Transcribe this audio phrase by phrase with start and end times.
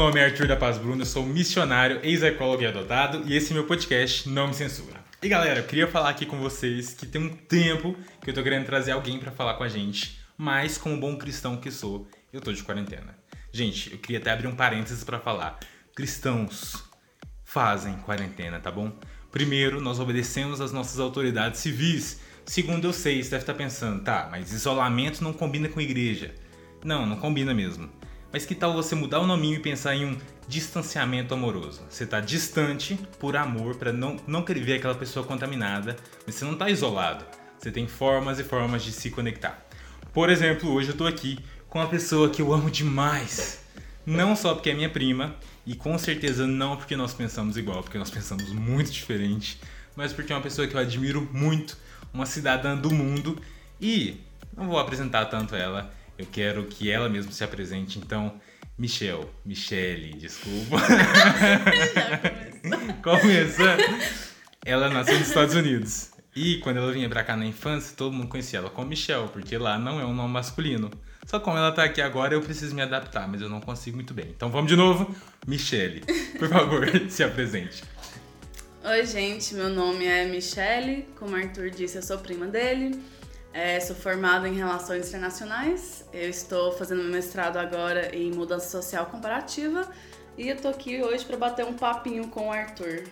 [0.00, 3.54] nome é Arthur da Paz Bruno, eu sou missionário, ex-ecólogo e adotado, e esse é
[3.54, 4.98] meu podcast Não Me Censura.
[5.22, 8.42] E galera, eu queria falar aqui com vocês que tem um tempo que eu tô
[8.42, 12.40] querendo trazer alguém para falar com a gente, mas como bom cristão que sou, eu
[12.40, 13.14] tô de quarentena.
[13.52, 15.58] Gente, eu queria até abrir um parênteses para falar.
[15.94, 16.82] Cristãos
[17.44, 18.98] fazem quarentena, tá bom?
[19.30, 22.20] Primeiro, nós obedecemos às nossas autoridades civis.
[22.46, 26.34] Segundo, eu sei, você deve estar pensando, tá, mas isolamento não combina com igreja.
[26.82, 28.00] Não, não combina mesmo.
[28.32, 31.82] Mas que tal você mudar o nominho e pensar em um distanciamento amoroso?
[31.90, 36.44] Você está distante por amor, para não, não querer ver aquela pessoa contaminada, mas você
[36.44, 37.24] não está isolado.
[37.58, 39.66] Você tem formas e formas de se conectar.
[40.12, 43.64] Por exemplo, hoje eu estou aqui com uma pessoa que eu amo demais.
[44.06, 45.34] Não só porque é minha prima,
[45.66, 49.60] e com certeza não porque nós pensamos igual, porque nós pensamos muito diferente,
[49.96, 51.76] mas porque é uma pessoa que eu admiro muito,
[52.14, 53.40] uma cidadã do mundo,
[53.80, 54.20] e
[54.56, 58.34] não vou apresentar tanto ela, eu quero que ela mesma se apresente, então,
[58.76, 60.76] Michelle, Michele, desculpa.
[63.02, 63.76] Começa.
[64.64, 66.10] Ela nasceu nos Estados Unidos.
[66.36, 69.56] E quando ela vinha pra cá na infância, todo mundo conhecia ela como Michelle, porque
[69.56, 70.90] lá não é um nome masculino.
[71.26, 74.12] Só como ela tá aqui agora, eu preciso me adaptar, mas eu não consigo muito
[74.12, 74.26] bem.
[74.28, 75.14] Então vamos de novo.
[75.46, 76.02] Michele,
[76.38, 77.82] por favor, se apresente.
[78.84, 81.06] Oi, gente, meu nome é Michele.
[81.18, 83.00] Como o Arthur disse, eu sou prima dele.
[83.52, 86.08] É, sou formada em Relações Internacionais.
[86.12, 89.90] Eu estou fazendo meu mestrado agora em Mudança Social Comparativa.
[90.38, 93.04] E eu tô aqui hoje para bater um papinho com o Arthur.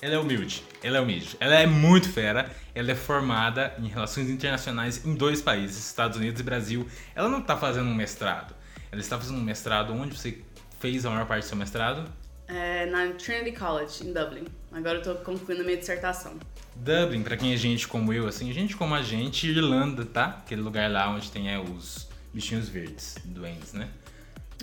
[0.00, 1.36] Ela é humilde, ela é humilde.
[1.38, 2.50] Ela é muito fera.
[2.74, 6.88] Ela é formada em Relações Internacionais em dois países, Estados Unidos e Brasil.
[7.14, 8.54] Ela não está fazendo um mestrado.
[8.90, 10.38] Ela está fazendo um mestrado onde você
[10.80, 12.10] fez a maior parte do seu mestrado?
[12.46, 14.44] É, na Trinity College, em Dublin.
[14.72, 16.34] Agora eu tô concluindo a minha dissertação.
[16.76, 20.42] Dublin, para quem é gente como eu, assim, gente como a gente, Irlanda, tá?
[20.44, 23.88] Aquele lugar lá onde tem é, os bichinhos verdes, doentes, né?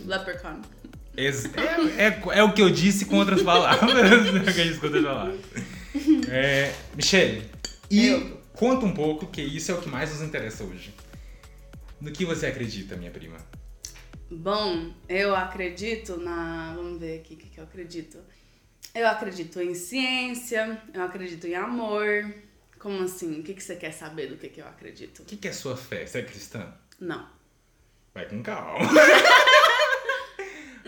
[0.06, 0.62] Leprechaun.
[1.16, 3.82] É, é, é, o que eu disse com outras palavras.
[3.96, 5.40] é o que eu disse com outras palavras.
[6.30, 7.50] É, Michele,
[7.90, 8.42] e eu.
[8.54, 10.94] conta um pouco, que isso é o que mais nos interessa hoje.
[12.00, 13.38] No que você acredita, minha prima?
[14.32, 16.74] Bom, eu acredito na.
[16.74, 18.18] Vamos ver aqui o que, que eu acredito.
[18.96, 22.34] Eu acredito em ciência, eu acredito em amor.
[22.80, 23.42] Como assim?
[23.42, 25.24] O que, que você quer saber do que, que eu acredito?
[25.24, 26.06] O que, que é sua fé?
[26.06, 26.74] Você é cristã?
[26.98, 27.28] Não.
[28.14, 28.80] Vai com calma.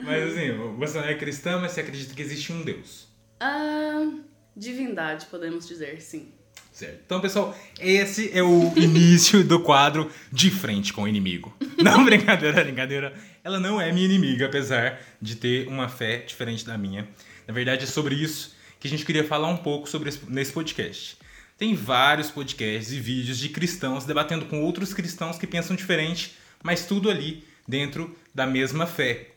[0.02, 3.10] mas assim, você não é cristã, mas você acredita que existe um Deus.
[3.42, 4.10] Ah,
[4.56, 6.32] divindade, podemos dizer, sim.
[6.72, 7.02] Certo.
[7.06, 11.56] Então, pessoal, esse é o início do quadro De Frente com o Inimigo.
[11.78, 13.14] Não, brincadeira, brincadeira.
[13.44, 17.08] Ela não é minha inimiga, apesar de ter uma fé diferente da minha.
[17.46, 20.54] Na verdade, é sobre isso que a gente queria falar um pouco sobre esse, nesse
[20.54, 21.18] podcast.
[21.58, 26.86] Tem vários podcasts e vídeos de cristãos debatendo com outros cristãos que pensam diferente, mas
[26.86, 29.32] tudo ali dentro da mesma fé.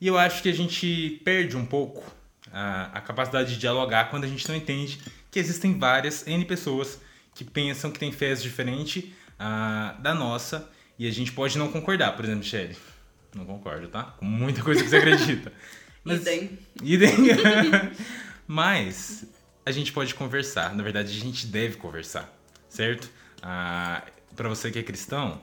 [0.00, 2.04] E eu acho que a gente perde um pouco
[2.52, 4.98] a, a capacidade de dialogar quando a gente não entende
[5.30, 7.00] que existem várias N pessoas
[7.34, 12.16] que pensam que têm fés diferentes uh, da nossa e a gente pode não concordar.
[12.16, 12.76] Por exemplo, Shelly,
[13.34, 14.04] não concordo, tá?
[14.18, 15.52] Com muita coisa que você acredita.
[16.04, 16.58] Mas, idem.
[16.82, 17.14] Idem.
[18.46, 19.24] Mas
[19.64, 20.74] a gente pode conversar.
[20.74, 22.32] Na verdade, a gente deve conversar,
[22.68, 23.10] certo?
[23.42, 24.02] Ah,
[24.34, 25.40] para você que é cristão,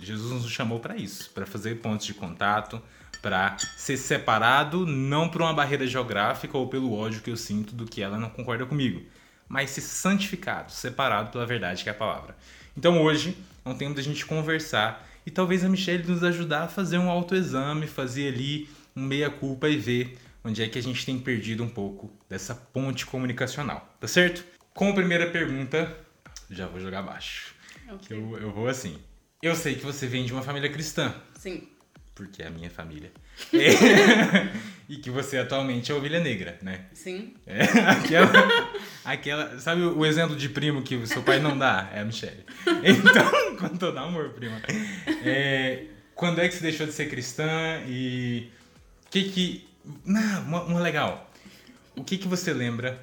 [0.00, 2.82] Jesus nos chamou para isso, para fazer pontos de contato,
[3.22, 7.84] para ser separado não por uma barreira geográfica ou pelo ódio que eu sinto do
[7.84, 9.02] que ela não concorda comigo,
[9.48, 12.36] mas ser santificado, separado pela verdade que é a palavra.
[12.76, 16.68] Então hoje é um tempo da gente conversar e talvez a Michelle nos ajudar a
[16.68, 18.66] fazer um autoexame, fazer ali
[18.96, 23.04] um meia-culpa e ver onde é que a gente tem perdido um pouco dessa ponte
[23.04, 24.42] comunicacional, tá certo?
[24.72, 25.94] Com a primeira pergunta,
[26.48, 27.54] já vou jogar baixo.
[27.90, 28.16] Okay.
[28.16, 28.96] Eu, eu vou assim.
[29.42, 31.14] Eu sei que você vem de uma família cristã.
[31.34, 31.68] Sim.
[32.18, 33.12] Porque é a minha família.
[34.88, 36.86] E que você atualmente é ovelha negra, né?
[36.94, 37.34] Sim.
[37.46, 37.62] É,
[37.92, 38.72] aquela,
[39.04, 39.60] aquela.
[39.60, 41.90] Sabe o exemplo de primo que o seu pai não dá?
[41.92, 42.42] É a Michelle.
[42.82, 44.62] Então, com todo amor, prima.
[45.22, 45.84] É,
[46.14, 48.48] quando é que você deixou de ser cristã e
[49.10, 49.68] que que.
[50.06, 51.30] Não, uma, uma legal.
[51.94, 52.98] O que que você lembra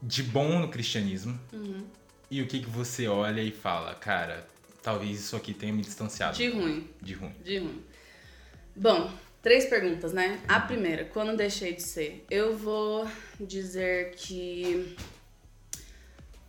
[0.00, 1.84] de bom no cristianismo uhum.
[2.30, 4.46] e o que que você olha e fala, cara,
[4.84, 6.36] talvez isso aqui tenha me distanciado.
[6.36, 6.88] De ruim.
[7.02, 7.34] De ruim.
[7.44, 7.82] De ruim.
[8.78, 10.38] Bom, três perguntas, né?
[10.46, 12.26] A primeira, quando deixei de ser?
[12.30, 13.08] Eu vou
[13.40, 14.94] dizer que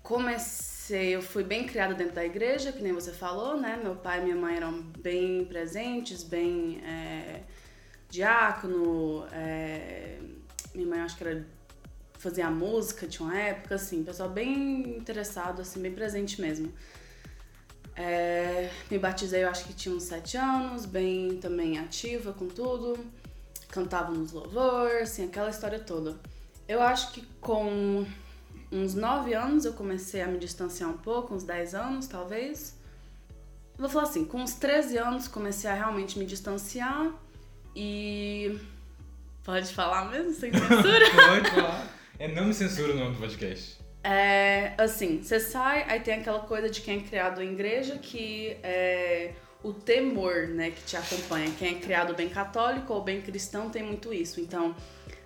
[0.04, 3.80] comecei, eu fui bem criada dentro da igreja, que nem você falou, né?
[3.82, 7.44] Meu pai e minha mãe eram bem presentes, bem é,
[8.10, 10.18] diácono, é,
[10.76, 11.46] minha mãe acho que era
[12.20, 16.74] fazia música, tinha uma época, assim, pessoal bem interessado, assim, bem presente mesmo.
[17.98, 22.98] É, me batizei, eu acho que tinha uns sete anos, bem também ativa com tudo.
[23.70, 26.16] cantavam nos louvores, assim, aquela história toda.
[26.68, 28.06] Eu acho que com
[28.72, 32.78] uns 9 anos eu comecei a me distanciar um pouco, uns 10 anos talvez.
[33.78, 37.12] Vou falar assim, com uns 13 anos comecei a realmente me distanciar
[37.76, 38.60] e.
[39.44, 41.06] Pode falar mesmo, sem censura?
[41.16, 41.88] Pode falar.
[42.20, 43.77] É não me censura o nome do podcast.
[44.04, 48.56] É, assim, você sai, aí tem aquela coisa de quem é criado em igreja que
[48.64, 49.34] é
[49.64, 51.52] o temor, né, que te acompanha.
[51.58, 54.40] Quem é criado bem católico ou bem cristão tem muito isso.
[54.40, 54.76] Então,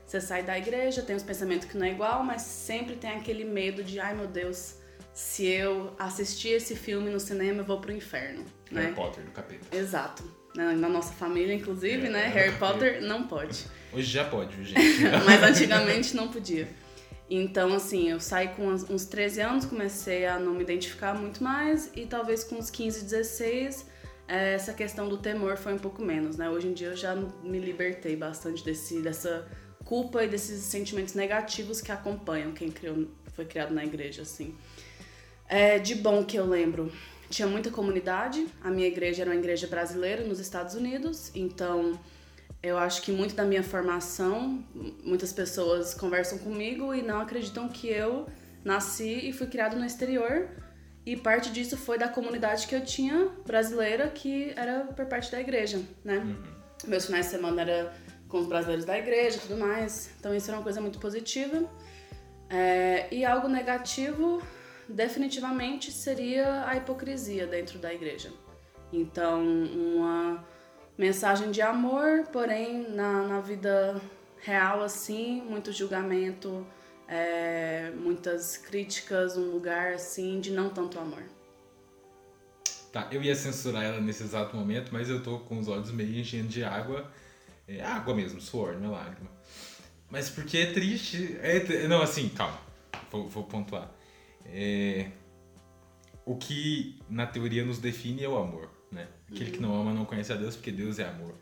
[0.05, 3.45] você sai da igreja, tem os pensamentos que não é igual, mas sempre tem aquele
[3.45, 4.75] medo de, ai meu Deus,
[5.13, 8.43] se eu assistir esse filme no cinema, eu vou pro inferno.
[8.71, 8.93] Harry né?
[8.93, 9.75] Potter do capeta.
[9.75, 10.23] Exato.
[10.55, 12.27] Na, na nossa família, inclusive, É, né?
[12.27, 12.57] Harry.
[12.57, 13.65] Potter não pode.
[13.93, 15.01] Hoje já pode, gente?
[15.25, 16.67] Mas antigamente não podia.
[17.33, 21.41] Então, assim, eu saí com uns uns 13 anos, comecei a não me identificar muito
[21.41, 23.85] mais, e talvez com uns 15, 16,
[24.27, 26.49] eh, essa questão do temor foi um pouco menos, né?
[26.49, 29.47] Hoje em dia eu já me libertei bastante desse, dessa
[29.85, 34.53] culpa e desses sentimentos negativos que acompanham quem criou, foi criado na igreja, assim.
[35.47, 36.91] É, de bom que eu lembro,
[37.29, 38.45] tinha muita comunidade.
[38.61, 41.97] A minha igreja era uma igreja brasileira nos Estados Unidos, então
[42.63, 44.63] eu acho que muito da minha formação,
[45.03, 48.27] muitas pessoas conversam comigo e não acreditam que eu
[48.63, 50.47] nasci e fui criado no exterior.
[51.03, 55.41] E parte disso foi da comunidade que eu tinha brasileira, que era por parte da
[55.41, 56.23] igreja, né?
[56.85, 57.93] Meus finais de semana era
[58.27, 60.11] com os brasileiros da igreja e tudo mais.
[60.19, 61.67] Então isso era uma coisa muito positiva.
[62.47, 64.39] É, e algo negativo,
[64.87, 68.31] definitivamente, seria a hipocrisia dentro da igreja.
[68.93, 70.45] Então, uma
[70.97, 74.01] mensagem de amor, porém, na, na vida
[74.39, 76.65] real, assim, muito julgamento,
[77.07, 81.23] é, muitas críticas, um lugar, assim, de não tanto amor.
[82.91, 86.19] Tá, eu ia censurar ela nesse exato momento, mas eu tô com os olhos meio
[86.19, 87.09] enchendo de água.
[87.67, 89.31] É água mesmo, suor, não é lágrima.
[90.09, 91.37] Mas porque é triste.
[91.41, 92.59] É, não, assim, calma.
[93.09, 93.89] Vou, vou pontuar.
[94.45, 95.09] É,
[96.25, 99.07] o que na teoria nos define é o amor, né?
[99.31, 101.35] Aquele que não ama não conhece a Deus porque Deus é amor.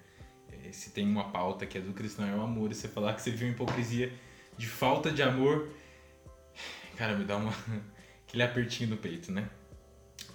[0.51, 3.13] É, se tem uma pauta que é do cristão é o amor, e você falar
[3.13, 4.13] que você uma hipocrisia
[4.57, 5.69] de falta de amor,
[6.95, 7.53] cara, me dá uma,
[8.27, 9.49] aquele apertinho no peito, né?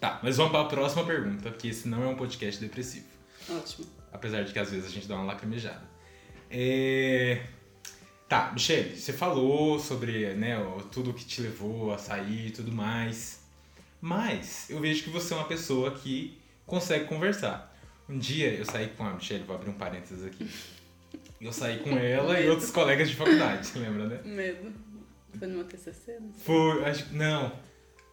[0.00, 3.06] Tá, mas vamos para a próxima pergunta, porque esse não é um podcast depressivo.
[3.48, 3.86] Ótimo.
[4.12, 5.88] Apesar de que às vezes a gente dá uma lacrimejada.
[6.50, 7.46] É...
[8.28, 10.56] Tá, Michele, você falou sobre né,
[10.90, 13.44] tudo que te levou a sair e tudo mais.
[14.00, 17.74] Mas eu vejo que você é uma pessoa que consegue conversar.
[18.08, 20.48] Um dia eu saí com a Michelle, vou abrir um parênteses aqui.
[21.40, 24.20] Eu saí com ela e outros colegas de faculdade, lembra, né?
[24.24, 24.72] Medo.
[25.38, 26.18] Foi no meu TCC?
[26.20, 26.44] Não sei.
[26.44, 27.14] Foi, acho que.
[27.14, 27.52] Não.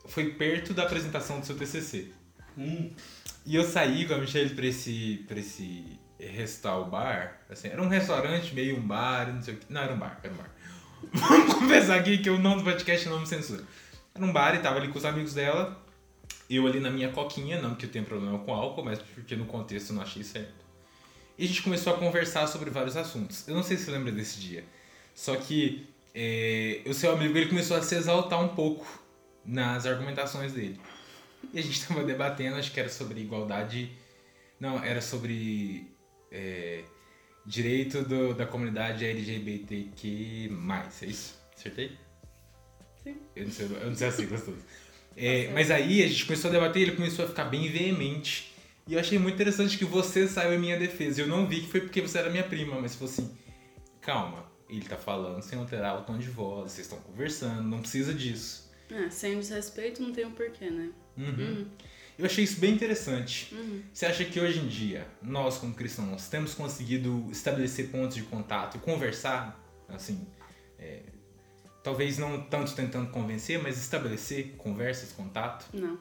[0.08, 2.08] Foi perto da apresentação do seu TCC.
[3.46, 7.42] E eu saí com a Michelle pra esse, pra esse restaurant bar.
[7.50, 9.72] Assim, era um restaurante, meio um bar, não sei o que.
[9.72, 10.50] Não, era um bar, era um bar.
[11.14, 13.64] Vamos confessar aqui que o nome do podcast não me censura.
[14.14, 15.81] Era um bar e tava ali com os amigos dela.
[16.50, 19.46] Eu ali na minha coquinha, não que eu tenha problema com álcool, mas porque no
[19.46, 20.54] contexto eu não achei certo.
[21.38, 23.48] E a gente começou a conversar sobre vários assuntos.
[23.48, 24.64] Eu não sei se você lembra desse dia.
[25.16, 28.86] Só que é, o seu amigo ele começou a se exaltar um pouco
[29.46, 30.80] nas argumentações dele.
[31.54, 33.92] E a gente estava debatendo, acho que era sobre igualdade.
[34.60, 35.88] Não, era sobre
[36.32, 36.84] é,
[37.46, 40.52] direito do- da comunidade LGBTQ.
[41.02, 41.40] É isso?
[41.56, 41.98] Acertei?
[43.04, 43.18] Sim.
[43.36, 44.62] Eu não sei, eu não sei as siglas todas.
[45.16, 45.54] É, certo.
[45.54, 48.54] mas aí a gente começou a debater, ele começou a ficar bem veemente.
[48.88, 51.22] E eu achei muito interessante que você saiu em minha defesa.
[51.22, 53.32] Eu não vi que foi porque você era minha prima, mas falou assim:
[54.02, 58.14] calma, ele tá falando sem alterar o tom de voz, vocês estão conversando, não precisa
[58.14, 58.72] disso.
[58.90, 60.90] É, sem desrespeito não tem um porquê, né?
[61.18, 61.68] Uhum.
[62.18, 63.56] Eu achei isso bem interessante.
[63.94, 68.78] Você acha que hoje em dia, nós como cristãos, temos conseguido estabelecer pontos de contato
[68.78, 70.28] e conversar, assim,
[70.78, 71.02] é,
[71.84, 75.66] talvez não tanto tentando convencer, mas estabelecer conversas, contato?
[75.74, 75.98] Não.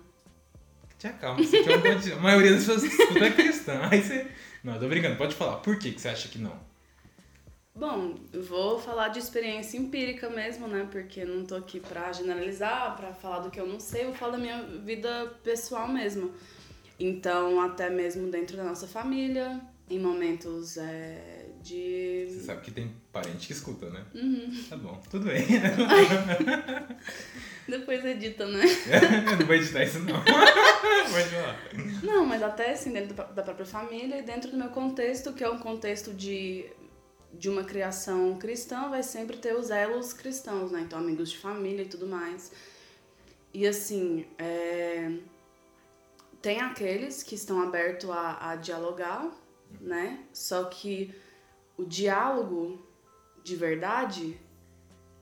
[0.98, 3.80] Te acalma, você quer um monte de- A maioria das pessoas que escutam é cristã.
[3.90, 4.26] Aí você...
[4.62, 5.56] Não, tô brincando, pode falar.
[5.56, 6.54] Por que, que você acha que não?
[7.74, 10.86] Bom, vou falar de experiência empírica mesmo, né?
[10.90, 14.14] Porque não tô aqui pra generalizar, pra falar do que eu não sei, eu vou
[14.16, 16.32] falar da minha vida pessoal mesmo.
[16.98, 19.58] Então, até mesmo dentro da nossa família,
[19.88, 22.26] em momentos é, de.
[22.28, 24.04] Você sabe que tem parente que escuta, né?
[24.14, 24.64] Uhum.
[24.68, 25.46] Tá bom, tudo bem.
[27.68, 28.64] Depois edita, né?
[28.64, 30.20] Eu não vou editar isso não.
[30.22, 31.58] Pode falar.
[32.02, 35.44] Não, mas até assim, dentro da da própria família e dentro do meu contexto, que
[35.44, 36.66] é um contexto de,
[37.32, 40.80] de uma criação cristã, vai sempre ter os elos cristãos, né?
[40.80, 42.50] Então, amigos de família e tudo mais.
[43.52, 45.12] E assim, é,
[46.40, 49.30] tem aqueles que estão abertos a, a dialogar,
[49.80, 50.20] né?
[50.32, 51.14] Só que
[51.80, 52.86] o diálogo
[53.42, 54.38] de verdade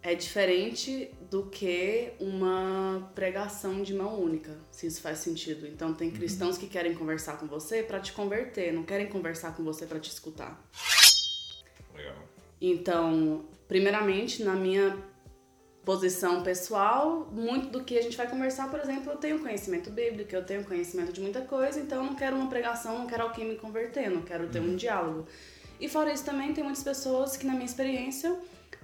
[0.02, 5.66] é diferente do que uma pregação de mão única, se isso faz sentido.
[5.66, 9.62] Então tem cristãos que querem conversar com você para te converter, não querem conversar com
[9.62, 10.60] você para te escutar.
[11.94, 12.16] Legal.
[12.60, 14.96] Então, primeiramente, na minha
[15.84, 20.34] posição pessoal, muito do que a gente vai conversar, por exemplo, eu tenho conhecimento bíblico,
[20.34, 23.46] eu tenho conhecimento de muita coisa, então eu não quero uma pregação, não quero alguém
[23.46, 25.26] me converter, não quero ter um diálogo.
[25.80, 28.36] E fora isso também, tem muitas pessoas que, na minha experiência,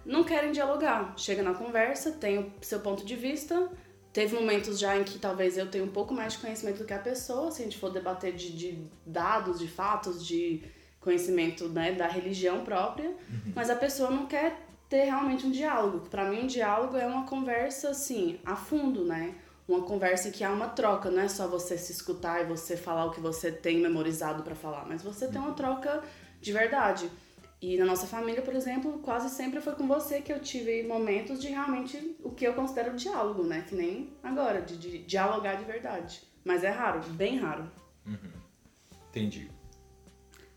[0.05, 1.15] não querem dialogar.
[1.17, 3.69] Chega na conversa, tem o seu ponto de vista.
[4.13, 6.93] Teve momentos já em que talvez eu tenha um pouco mais de conhecimento do que
[6.93, 10.63] a pessoa, se a gente for debater de, de dados, de fatos, de
[11.01, 13.13] conhecimento né, da religião própria,
[13.55, 14.57] mas a pessoa não quer
[14.89, 16.09] ter realmente um diálogo.
[16.09, 19.35] Para mim, um diálogo é uma conversa assim, a fundo, né?
[19.67, 23.07] Uma conversa que há uma troca, não é só você se escutar e você falar
[23.07, 26.03] o que você tem memorizado para falar, mas você tem uma troca
[26.45, 27.11] de verdade.
[27.61, 31.41] E na nossa família, por exemplo, quase sempre foi com você que eu tive momentos
[31.41, 33.65] de realmente o que eu considero diálogo, né?
[33.67, 36.23] Que nem agora, de, de dialogar de verdade.
[36.45, 37.71] Mas é raro, bem raro.
[39.09, 39.51] Entendi.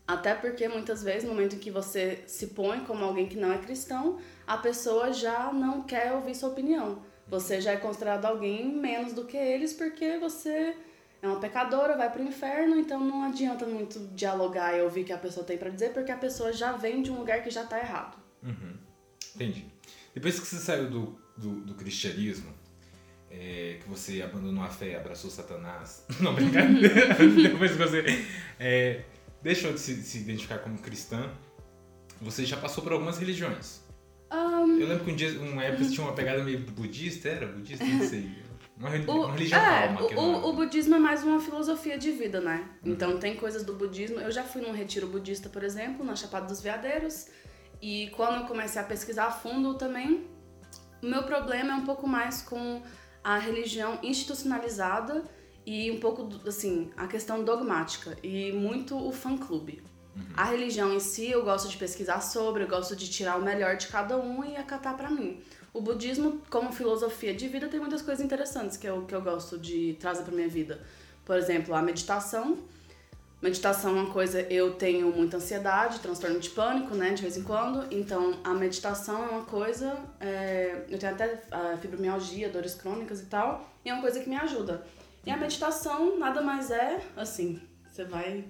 [0.06, 3.52] Até porque muitas vezes, no momento em que você se põe como alguém que não
[3.52, 7.02] é cristão, a pessoa já não quer ouvir sua opinião.
[7.26, 10.76] Você já é considerado alguém menos do que eles porque você
[11.20, 15.12] é uma pecadora, vai pro inferno, então não adianta muito dialogar e ouvir o que
[15.12, 17.64] a pessoa tem para dizer, porque a pessoa já vem de um lugar que já
[17.64, 18.16] tá errado.
[18.42, 18.76] Uhum.
[19.34, 19.66] Entendi.
[20.14, 22.52] Depois que você saiu do, do, do cristianismo,
[23.30, 26.04] é, que você abandonou a fé e abraçou Satanás.
[26.20, 27.14] Não, brincadeira.
[27.42, 28.26] Depois que você
[28.58, 29.02] é,
[29.42, 31.30] deixou de se, se identificar como cristã,
[32.20, 33.82] você já passou por algumas religiões.
[34.32, 37.46] Um, Eu lembro que um dia, uma época, você tinha uma pegada meio budista, era?
[37.46, 37.84] Budista?
[37.84, 38.30] Não sei.
[38.78, 40.02] Uma, uma religião é, calma.
[40.02, 42.68] o, não- o budismo é mais uma filosofia de vida, né?
[42.84, 44.20] Então tem coisas do budismo.
[44.20, 47.26] Eu já fui num retiro budista, por exemplo, na Chapada dos Veadeiros.
[47.82, 50.26] E quando eu comecei a pesquisar a fundo também,
[51.02, 52.82] o meu problema é um pouco mais com
[53.22, 55.24] a religião institucionalizada
[55.66, 59.82] e um pouco, assim, a questão dogmática e muito o fã-clube.
[60.36, 63.76] A religião em si eu gosto de pesquisar sobre, eu gosto de tirar o melhor
[63.76, 65.40] de cada um e acatar pra mim.
[65.72, 69.58] O budismo, como filosofia de vida, tem muitas coisas interessantes que eu, que eu gosto
[69.58, 70.80] de trazer pra minha vida.
[71.24, 72.58] Por exemplo, a meditação.
[73.40, 77.44] Meditação é uma coisa, eu tenho muita ansiedade, transtorno de pânico, né, de vez em
[77.44, 77.86] quando.
[77.94, 81.40] Então, a meditação é uma coisa, é, eu tenho até
[81.80, 84.84] fibromialgia, dores crônicas e tal, e é uma coisa que me ajuda.
[85.24, 88.44] E a meditação nada mais é, assim, você vai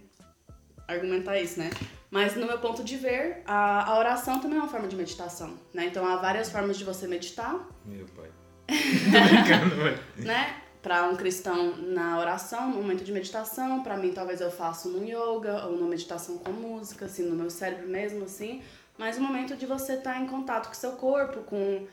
[0.88, 1.70] argumentar isso, né?
[2.10, 5.54] Mas no meu ponto de ver, a, a oração também é uma forma de meditação,
[5.74, 5.84] né?
[5.84, 8.30] Então há várias formas de você meditar, Meu pai.
[10.16, 10.56] Né?
[10.82, 15.04] Para um cristão na oração, no momento de meditação, para mim talvez eu faça num
[15.04, 18.62] yoga ou numa meditação com música, assim, no meu cérebro mesmo, assim.
[18.96, 21.86] Mas o momento de você estar em contato com seu corpo, com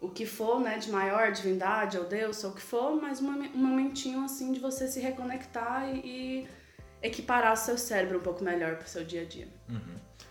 [0.00, 3.28] o que for, né, de maior divindade ou Deus, ou o que for, mas um
[3.28, 6.48] um momentinho assim de você se reconectar e, e
[7.02, 9.48] equiparar seu cérebro um pouco melhor pro seu dia a dia.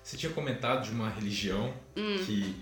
[0.03, 2.17] Você tinha comentado de uma religião Hum.
[2.25, 2.55] que,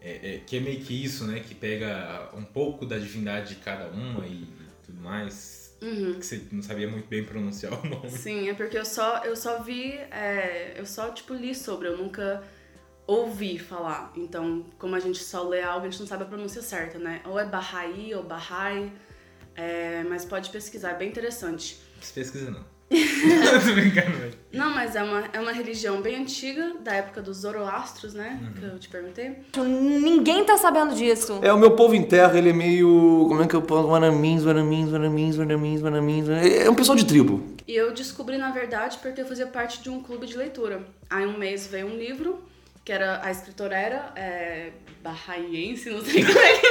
[0.00, 1.40] é, é- que é meio que isso, né?
[1.40, 4.46] Que pega um pouco da divindade de cada uma e
[4.84, 5.76] tudo mais.
[5.82, 6.14] Uhum.
[6.18, 8.10] Que você não sabia muito bem pronunciar o nome.
[8.10, 11.96] Sim, é porque eu só, eu só vi, é, eu só, tipo, li sobre, eu
[11.98, 12.42] nunca
[13.06, 14.10] ouvi falar.
[14.16, 17.20] Então, como a gente só lê algo, a gente não sabe a pronúncia certa, né?
[17.26, 18.90] Ou é Bahá'í ou Bahá'í,
[19.54, 21.76] é, mas pode pesquisar, é bem interessante.
[21.92, 22.64] Não precisa pesquisar, não.
[23.66, 24.34] Tô brincando, velho.
[24.52, 28.40] Não, mas é uma, é uma religião bem antiga, da época dos Zoroastros, né?
[28.58, 29.38] Que eu te perguntei.
[29.56, 31.40] Ninguém tá sabendo disso.
[31.42, 33.26] É, o meu povo em terra, ele é meio.
[33.28, 33.88] Como é que eu posso?
[33.88, 36.28] Wanamins, wanamins, wanamins, wanamins, wanamins.
[36.28, 37.42] É um pessoal de tribo.
[37.66, 40.82] E eu descobri, na verdade, porque eu fazia parte de um clube de leitura.
[41.10, 42.38] Aí um mês veio um livro,
[42.84, 44.72] que era a escritora era é,
[45.02, 46.64] bahaiense, não sei como é que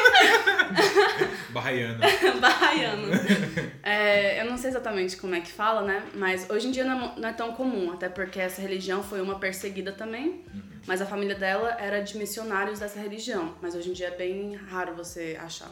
[1.51, 1.99] Barraiana.
[2.39, 3.07] Bahaiano.
[3.85, 6.03] É, eu não sei exatamente como é que fala, né?
[6.15, 9.19] Mas hoje em dia não é, não é tão comum, até porque essa religião foi
[9.21, 10.45] uma perseguida também.
[10.87, 13.55] Mas a família dela era de missionários dessa religião.
[13.61, 15.69] Mas hoje em dia é bem raro você achar.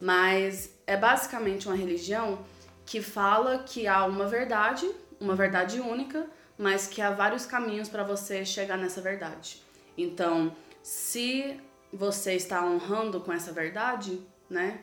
[0.00, 2.44] Mas é basicamente uma religião
[2.86, 4.88] que fala que há uma verdade,
[5.20, 6.24] uma verdade única,
[6.62, 9.60] mas que há vários caminhos para você chegar nessa verdade.
[9.98, 11.60] Então, se
[11.92, 14.80] você está honrando com essa verdade, né?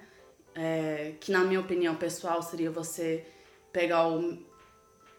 [0.56, 3.26] é, que na minha opinião pessoal seria você
[3.72, 4.38] pegar o.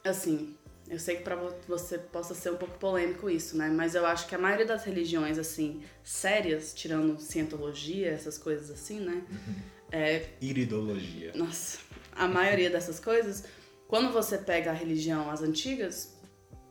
[0.04, 0.54] Assim,
[0.88, 3.68] eu sei que pra vo- você possa ser um pouco polêmico isso, né?
[3.68, 9.00] Mas eu acho que a maioria das religiões, assim, sérias, tirando cientologia, essas coisas assim,
[9.00, 9.22] né?
[9.92, 11.32] É, Iridologia.
[11.34, 11.78] nossa,
[12.12, 13.44] a maioria dessas coisas,
[13.88, 16.14] quando você pega a religião, as antigas,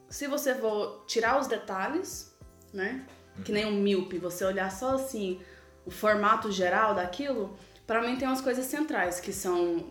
[0.09, 2.29] se você for tirar os detalhes
[2.73, 3.05] né?
[3.43, 5.39] Que nem um míope, você olhar só assim
[5.85, 9.87] o formato geral daquilo, para mim tem umas coisas centrais que são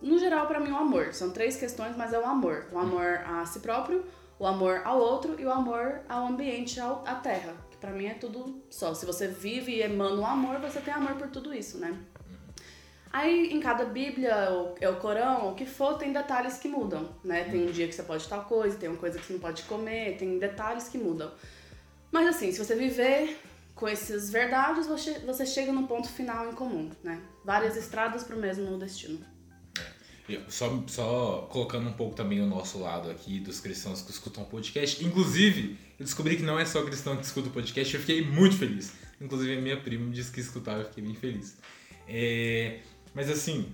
[0.00, 1.12] no geral para mim o amor.
[1.12, 2.66] São três questões, mas é o amor.
[2.72, 4.04] O amor a si próprio,
[4.38, 7.54] o amor ao outro e o amor ao ambiente, ao, à terra.
[7.70, 8.94] Que para mim é tudo só.
[8.94, 11.98] Se você vive e emana o amor, você tem amor por tudo isso, né?
[13.12, 17.08] Aí em cada Bíblia, ou é o Corão, o que for, tem detalhes que mudam,
[17.24, 17.44] né?
[17.44, 19.62] Tem um dia que você pode tal coisa, tem uma coisa que você não pode
[19.64, 21.30] comer, tem detalhes que mudam.
[22.12, 23.36] Mas assim, se você viver
[23.74, 27.20] com essas verdades, você, você chega num ponto final em comum, né?
[27.44, 29.18] Várias estradas para o mesmo destino.
[30.28, 34.44] Eu- Só, só colocando um pouco também o nosso lado aqui dos cristãos que escutam
[34.44, 35.04] podcast.
[35.04, 38.56] Inclusive, eu descobri que não é só cristão que escuta o podcast, eu fiquei muito
[38.56, 38.92] feliz.
[39.20, 41.56] Inclusive, a minha prima me disse que escutava, eu fiquei bem feliz.
[42.06, 42.80] É,
[43.14, 43.72] mas assim,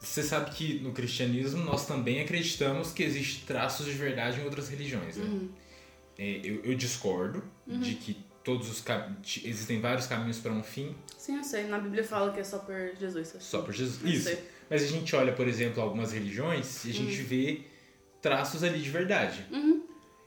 [0.00, 4.68] você sabe que no cristianismo nós também acreditamos que existem traços de verdade em outras
[4.68, 5.48] religiões, né?
[6.18, 8.84] É, eu, eu discordo de que todos os
[9.44, 11.68] existem vários caminhos para um fim, Sim, eu sei.
[11.68, 13.36] Na Bíblia fala que é só por Jesus.
[13.38, 14.02] só por Jesus.
[14.02, 14.24] Eu Isso.
[14.24, 14.42] sei.
[14.68, 17.60] Mas a gente olha, por exemplo, algumas religiões e a gente vê
[18.20, 19.46] traços ali de verdade.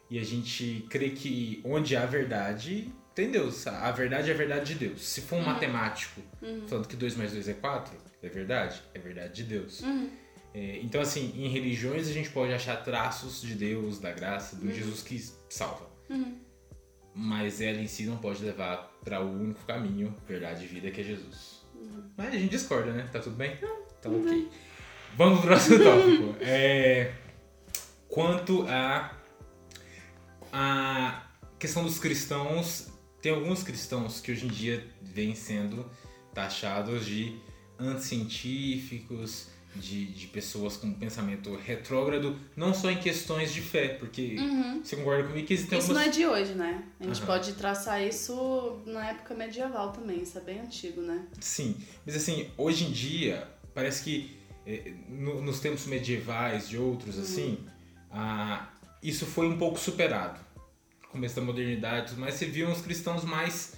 [0.10, 3.68] E a gente crê que onde há verdade, tem Deus.
[3.68, 5.04] A verdade é a verdade de Deus.
[5.06, 6.22] Se for um matemático
[6.68, 7.94] falando que 2 mais 2 é 4,
[8.26, 8.82] é verdade?
[8.94, 9.82] É verdade de Deus.
[10.54, 14.72] É, então, assim, em religiões a gente pode achar traços de Deus, da graça, do
[14.72, 15.90] Jesus que salva.
[17.14, 21.02] Mas ela em si não pode levar para o único caminho, verdade e vida, que
[21.02, 21.66] é Jesus.
[22.18, 23.08] Mas a gente discorda, né?
[23.12, 23.58] Tá tudo bem?
[24.00, 24.50] Então, ok.
[25.16, 26.36] Vamos pro próximo tópico.
[26.42, 27.14] É,
[28.08, 29.16] quanto a
[30.58, 31.26] a
[31.60, 32.88] questão dos cristãos,
[33.22, 35.90] tem alguns cristãos que hoje em dia vêm sendo
[36.34, 37.38] taxados de
[37.80, 44.38] anticientíficos, de, de pessoas com pensamento retrógrado, não só em questões de fé, porque
[44.82, 46.16] você concorda comigo que existem Isso não algumas...
[46.16, 46.84] é de hoje, né?
[46.98, 47.26] A gente Aham.
[47.26, 50.22] pode traçar isso na época medieval também.
[50.22, 51.26] Isso é bem antigo, né?
[51.42, 57.20] Sim, mas assim, hoje em dia, parece que eh, no- nos tempos medievais de outros,
[57.20, 57.60] assim,
[58.10, 58.70] ah,
[59.04, 60.40] isso foi um pouco superado.
[61.02, 63.74] No começo da modernidade, mais, você via uns cristãos mais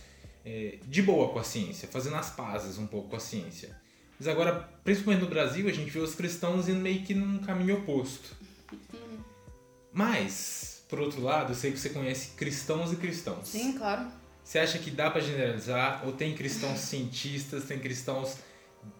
[0.46, 3.76] eh, de boa com a ciência, fazendo as pazes um pouco com a ciência.
[4.20, 7.78] Mas agora, principalmente no Brasil, a gente vê os cristãos indo meio que num caminho
[7.78, 8.36] oposto.
[9.94, 13.48] Mas, por outro lado, eu sei que você conhece cristãos e cristãos.
[13.48, 14.08] Sim, claro.
[14.44, 16.04] Você acha que dá pra generalizar?
[16.06, 18.38] Ou tem cristãos cientistas, tem cristãos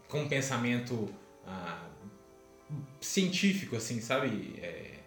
[0.08, 1.10] com pensamento
[1.46, 1.88] ah,
[3.00, 4.56] científico, assim, sabe?
[4.62, 5.00] É,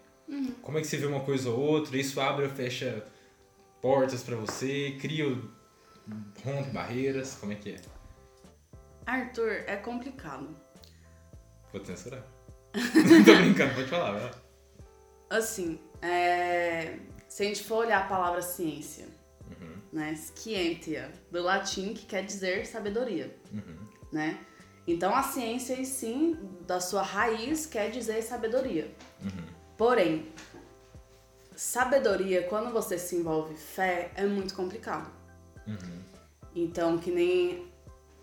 [0.62, 1.96] Como é que você vê uma coisa ou outra?
[1.96, 3.04] Isso abre ou fecha
[3.80, 4.96] portas pra você?
[5.00, 5.38] Cria, ou
[6.44, 7.36] rompe barreiras?
[7.40, 7.76] Como é que é?
[9.10, 10.48] Arthur, é complicado.
[11.72, 12.22] Vou censurar.
[12.72, 14.30] Tô brincando, pode falar, vai.
[15.30, 16.96] Assim, é,
[17.28, 19.06] se a gente for olhar a palavra ciência,
[19.50, 19.76] Uhum.
[19.92, 20.14] né?
[20.14, 23.86] Scientia, do latim, que quer dizer sabedoria, Uhum.
[24.12, 24.38] né?
[24.86, 28.94] Então a ciência, em si, da sua raiz, quer dizer sabedoria.
[29.22, 29.46] Uhum.
[29.76, 30.32] Porém,
[31.54, 35.10] sabedoria, quando você se envolve fé, é muito complicado.
[35.66, 36.00] Uhum.
[36.54, 37.69] Então, que nem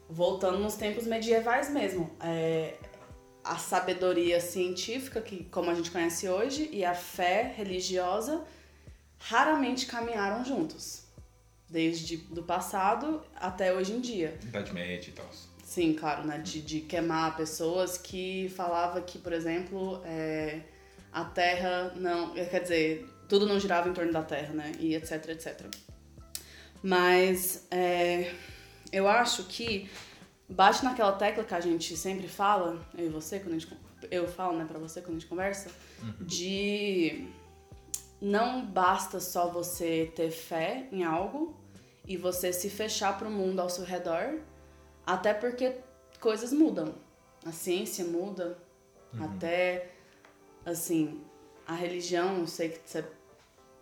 [0.09, 2.75] voltando nos tempos medievais mesmo, é,
[3.43, 8.43] a sabedoria científica, que como a gente conhece hoje, e a fé religiosa
[9.19, 11.03] raramente caminharam juntos,
[11.69, 14.37] desde do passado até hoje em dia.
[14.43, 15.29] Idade média e tal.
[15.63, 16.37] Sim, claro, né?
[16.37, 20.61] De, de queimar pessoas que falava que, por exemplo, é,
[21.11, 22.33] a Terra não.
[22.33, 24.71] Quer dizer, tudo não girava em torno da Terra, né?
[24.79, 25.65] E etc, etc.
[26.81, 28.33] Mas é,
[28.91, 29.89] eu acho que
[30.49, 33.87] bate naquela tecla que a gente sempre fala, eu e você, quando a gente.
[34.11, 35.71] Eu falo, né, pra você quando a gente conversa,
[36.21, 37.27] de
[38.21, 41.55] não basta só você ter fé em algo
[42.07, 44.39] e você se fechar pro mundo ao seu redor
[45.05, 45.77] até porque
[46.19, 46.95] coisas mudam.
[47.45, 48.57] A ciência muda.
[49.19, 49.89] Até,
[50.65, 51.21] assim,
[51.65, 53.03] a religião, eu sei que você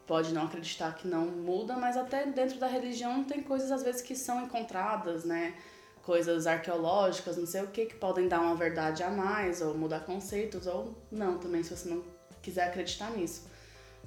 [0.06, 4.02] pode não acreditar que não muda, mas até dentro da religião tem coisas às vezes
[4.02, 5.56] que são encontradas, né?
[6.04, 10.02] Coisas arqueológicas, não sei o que, que podem dar uma verdade a mais, ou mudar
[10.02, 12.04] conceitos, ou não também, se você não
[12.42, 13.48] quiser acreditar nisso.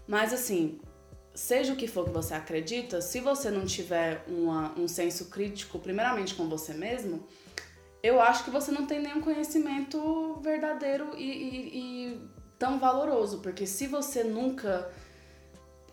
[0.07, 0.81] Mas assim,
[1.35, 5.79] seja o que for que você acredita, se você não tiver uma, um senso crítico,
[5.81, 7.27] primeiramente com você mesmo,
[8.03, 11.79] eu acho que você não tem nenhum conhecimento verdadeiro e, e-
[12.13, 13.41] e tão valoroso.
[13.41, 14.89] Porque se você nunca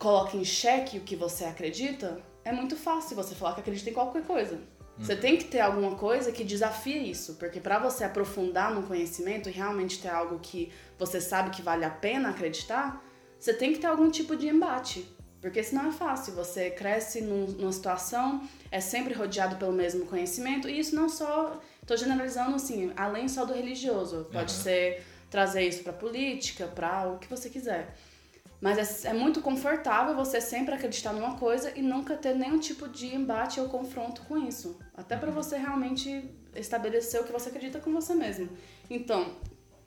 [0.05, 3.93] coloca em xeque o que você acredita, é muito fácil você falar que acredita em
[3.93, 4.59] qualquer coisa.
[4.99, 9.49] Você tem que ter alguma coisa que desafie isso, porque para você aprofundar no conhecimento
[9.49, 13.03] e realmente ter algo que você sabe que vale a pena acreditar,
[13.39, 15.09] você tem que ter algum tipo de embate.
[15.41, 20.69] Porque senão é fácil, você cresce num- numa situação, é sempre rodeado pelo mesmo conhecimento,
[20.69, 24.63] e isso não só, tô generalizando assim, além só do religioso, pode Aham.
[24.63, 27.91] ser trazer isso pra política, pra o que você quiser.
[28.65, 32.87] Mas é, é muito confortável você sempre acreditar numa coisa e nunca ter nenhum tipo
[32.89, 34.79] de embate ou confronto com isso.
[34.97, 38.49] Até pra você realmente estabelecer o que você acredita com você mesmo.
[38.89, 39.35] Então,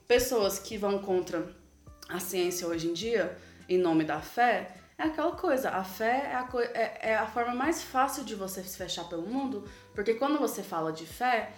[0.07, 1.53] pessoas que vão contra
[2.07, 3.37] a ciência hoje em dia,
[3.67, 5.71] em nome da fé, é aquela coisa.
[5.71, 9.09] A fé é a, coi- é- é a forma mais fácil de você se fechar
[9.09, 11.51] pelo mundo, porque quando você fala de fé,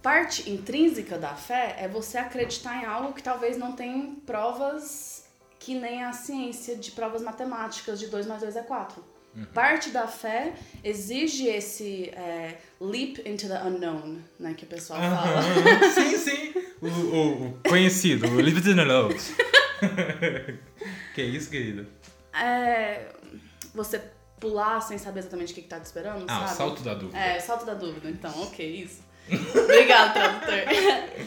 [0.00, 5.25] parte intrínseca da fé é você acreditar em algo que talvez não tenha provas
[5.66, 9.04] que nem a ciência de provas matemáticas de 2 mais 2 é 4.
[9.52, 15.40] Parte da fé exige esse é, leap into the unknown, né, que o pessoal fala.
[15.40, 16.54] Aham, sim, sim.
[16.80, 19.14] O, o- o conhecido, o Live in the Love.
[21.14, 21.86] que isso, querida?
[22.32, 23.08] É,
[23.74, 24.00] você
[24.40, 26.56] pular sem saber exatamente o que, que tá te esperando, Ah, sabe?
[26.56, 27.18] salto da dúvida.
[27.18, 29.02] É, salto da dúvida, então, ok, isso.
[29.64, 31.26] Obrigada, tradutor.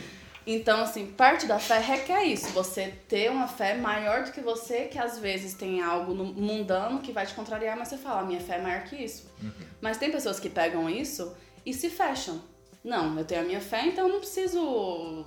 [0.52, 4.86] Então, assim, parte da fé requer isso, você ter uma fé maior do que você,
[4.86, 8.40] que às vezes tem algo no- mundano que vai te contrariar, mas você fala, minha
[8.40, 9.32] fé é maior que isso.
[9.80, 12.42] Mas tem pessoas que pegam isso e se fecham.
[12.84, 15.24] Não, eu tenho a minha fé, então eu não preciso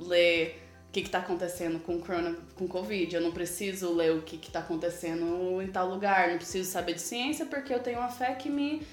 [0.00, 4.22] ler o que, que tá acontecendo com corona, com Covid, eu não preciso ler o
[4.22, 7.98] que, que tá acontecendo em tal lugar, não preciso saber de ciência porque eu tenho
[7.98, 8.84] uma fé que me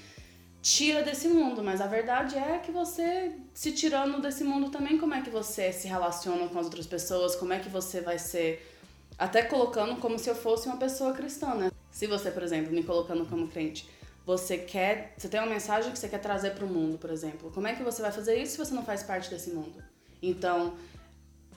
[0.62, 5.12] tira desse mundo, mas a verdade é que você se tirando desse mundo também, como
[5.12, 8.64] é que você se relaciona com as outras pessoas, como é que você vai ser
[9.18, 11.70] até colocando como se eu fosse uma pessoa cristã, né?
[11.90, 13.88] Se você, por exemplo, me colocando como crente,
[14.24, 17.50] você quer, você tem uma mensagem que você quer trazer para o mundo, por exemplo.
[17.50, 19.82] Como é que você vai fazer isso se você não faz parte desse mundo?
[20.22, 20.74] Então,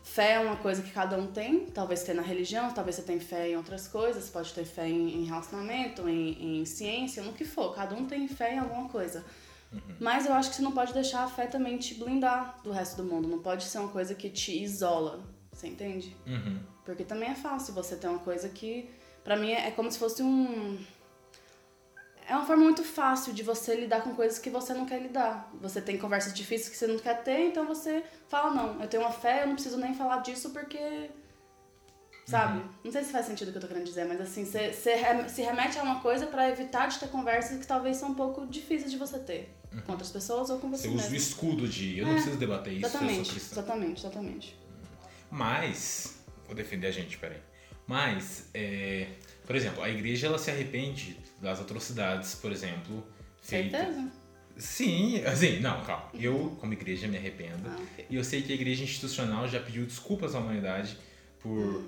[0.05, 3.19] fé é uma coisa que cada um tem, talvez tenha na religião, talvez você tenha
[3.19, 7.43] fé em outras coisas, pode ter fé em, em relacionamento, em, em ciência, no que
[7.43, 9.25] for, cada um tem fé em alguma coisa.
[9.99, 12.95] Mas eu acho que você não pode deixar a fé também te blindar do resto
[12.95, 16.15] do mundo, não pode ser uma coisa que te isola, você entende?
[16.25, 16.59] Uhum.
[16.85, 18.89] Porque também é fácil você ter uma coisa que,
[19.23, 20.77] pra mim, é como se fosse um.
[22.27, 25.51] É uma forma muito fácil de você lidar com coisas que você não quer lidar.
[25.61, 29.03] Você tem conversas difíceis que você não quer ter, então você fala: não, eu tenho
[29.03, 31.11] uma fé, eu não preciso nem falar disso porque.
[32.25, 32.63] Sabe?
[32.83, 35.41] Não sei se faz sentido o que eu tô querendo dizer, mas assim, você, se
[35.43, 38.91] remete a uma coisa pra evitar de ter conversas que talvez são um pouco difíceis
[38.91, 39.55] de você ter.
[39.85, 41.15] Com outras pessoas ou com você, Você usa o mesmo.
[41.17, 44.59] escudo de eu não É, preciso debater isso, eu sou Exatamente, exatamente, exatamente.
[45.29, 47.39] Mas, vou defender a gente, peraí.
[47.85, 49.07] Mas, é,
[49.45, 53.05] por exemplo, a igreja ela se arrepende das atrocidades, por exemplo.
[53.41, 54.11] Certeza?
[54.57, 56.09] Sim, assim, não, calma.
[56.13, 57.67] Eu, como igreja, me arrependo.
[57.67, 58.05] Ah, ok.
[58.09, 60.97] E eu sei que a igreja institucional já pediu desculpas à humanidade
[61.41, 61.83] por,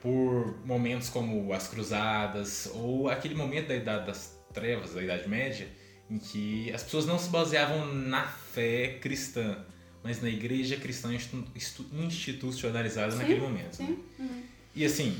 [0.00, 5.66] por momentos como as cruzadas ou aquele momento da Idade das Trevas, da Idade Média,
[6.10, 9.64] em que as pessoas não se baseavam na fé cristã,
[10.04, 11.08] mas na igreja cristã
[11.94, 13.80] institucionalizada Sim, naquele momento.
[13.82, 13.86] né?
[13.86, 13.98] Sim.
[14.18, 14.42] Uhum.
[14.74, 15.18] E assim,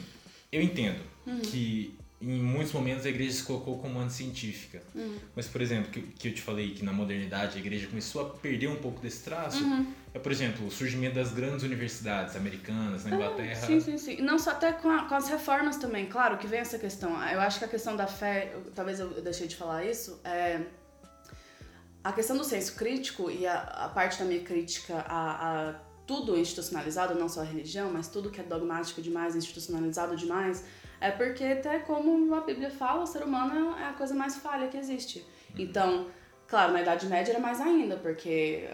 [0.51, 1.01] eu entendo
[1.45, 4.80] que em muitos momentos a igreja se colocou como anticientífica.
[4.94, 5.16] Uhum.
[5.35, 8.30] Mas, por exemplo, que, que eu te falei que na modernidade a igreja começou a
[8.30, 9.92] perder um pouco desse traço, Uhum.
[10.14, 13.58] é, por exemplo, o surgimento das grandes universidades americanas na Inglaterra.
[13.62, 14.22] Ah, Sim, sim, sim.
[14.22, 17.11] Não só até com, a- com as reformas também, claro que vem essa questão.
[17.28, 20.61] Eu acho que a questão da fé, talvez eu, eu deixei de falar isso, é.
[22.04, 26.37] A questão do senso crítico e a, a parte da minha crítica a, a tudo
[26.37, 30.64] institucionalizado, não só a religião, mas tudo que é dogmático demais, institucionalizado demais,
[31.03, 34.69] é porque, até como a Bíblia fala, o ser humano é a coisa mais falha
[34.69, 35.27] que existe.
[35.59, 36.07] Então,
[36.47, 38.69] claro, na Idade Média era mais ainda, porque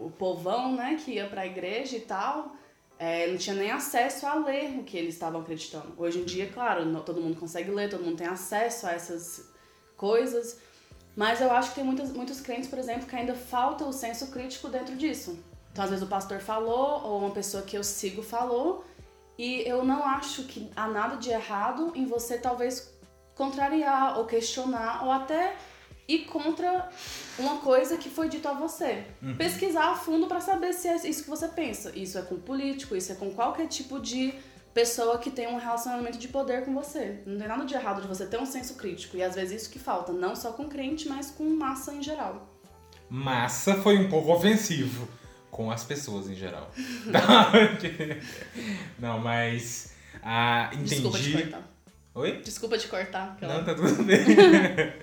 [0.00, 2.56] o, povão, né, que ia pra igreja e tal,
[2.98, 5.92] é, não tinha nem acesso a ler o que eles estavam acreditando.
[5.98, 9.52] Hoje em dia, claro, todo mundo consegue ler, todo mundo tem acesso a essas
[9.94, 10.58] coisas,
[11.14, 14.28] mas eu acho que tem muitos, muitos crentes, por exemplo, que ainda falta o senso
[14.28, 15.38] crítico dentro disso.
[15.70, 18.84] Então, às vezes o pastor falou, ou uma pessoa que eu sigo falou,
[19.38, 22.92] e eu não acho que há nada de errado em você talvez
[23.34, 25.56] contrariar, ou questionar, ou até
[26.06, 26.88] ir contra
[27.38, 29.04] uma coisa que foi dito a você.
[29.36, 31.90] Pesquisar a fundo pra saber se é isso que você pensa.
[31.96, 34.34] Isso é com político, isso é com qualquer tipo de
[34.72, 37.22] pessoa que tem um relacionamento de poder com você.
[37.26, 39.16] Não tem nada de errado de você ter um senso crítico.
[39.16, 42.48] E às vezes isso que falta, não só com crente, mas com massa em geral.
[43.08, 45.08] Massa foi um pouco ofensivo
[45.54, 46.68] com as pessoas em geral.
[48.98, 49.94] Não, mas.
[50.20, 50.96] Ah, entendi.
[50.96, 51.70] Desculpa te cortar.
[52.12, 52.42] Oi?
[52.42, 53.38] Desculpa te cortar.
[53.40, 54.18] Não, tá tudo bem.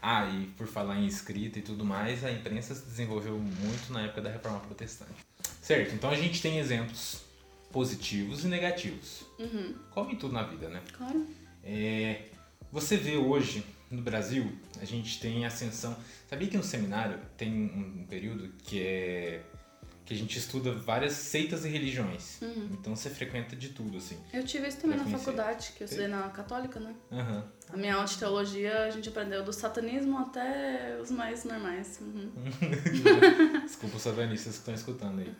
[0.00, 4.04] ah, e por falar em escrita e tudo mais, a imprensa se desenvolveu muito na
[4.04, 5.12] época da Reforma Protestante.
[5.60, 7.20] Certo, então a gente tem exemplos
[7.70, 9.26] positivos e negativos.
[9.38, 10.80] Uhum, Como em tudo na vida, né?
[10.96, 11.26] claro.
[11.62, 12.22] É,
[12.72, 15.94] Você vê hoje no Brasil, a gente tem ascensão.
[16.26, 19.42] Sabia que no seminário tem um período que é
[20.04, 22.38] que a gente estuda várias seitas e religiões.
[22.72, 24.18] Então você frequenta de tudo, assim.
[24.32, 25.24] Eu tive isso também na conhecer.
[25.24, 26.94] faculdade, que eu estudei na católica, né?
[27.10, 27.44] Aham.
[27.70, 31.98] A minha aula de teologia, a gente aprendeu do satanismo até os mais normais.
[32.02, 32.30] Uhum.
[33.64, 35.32] Desculpa os satanistas que estão escutando aí.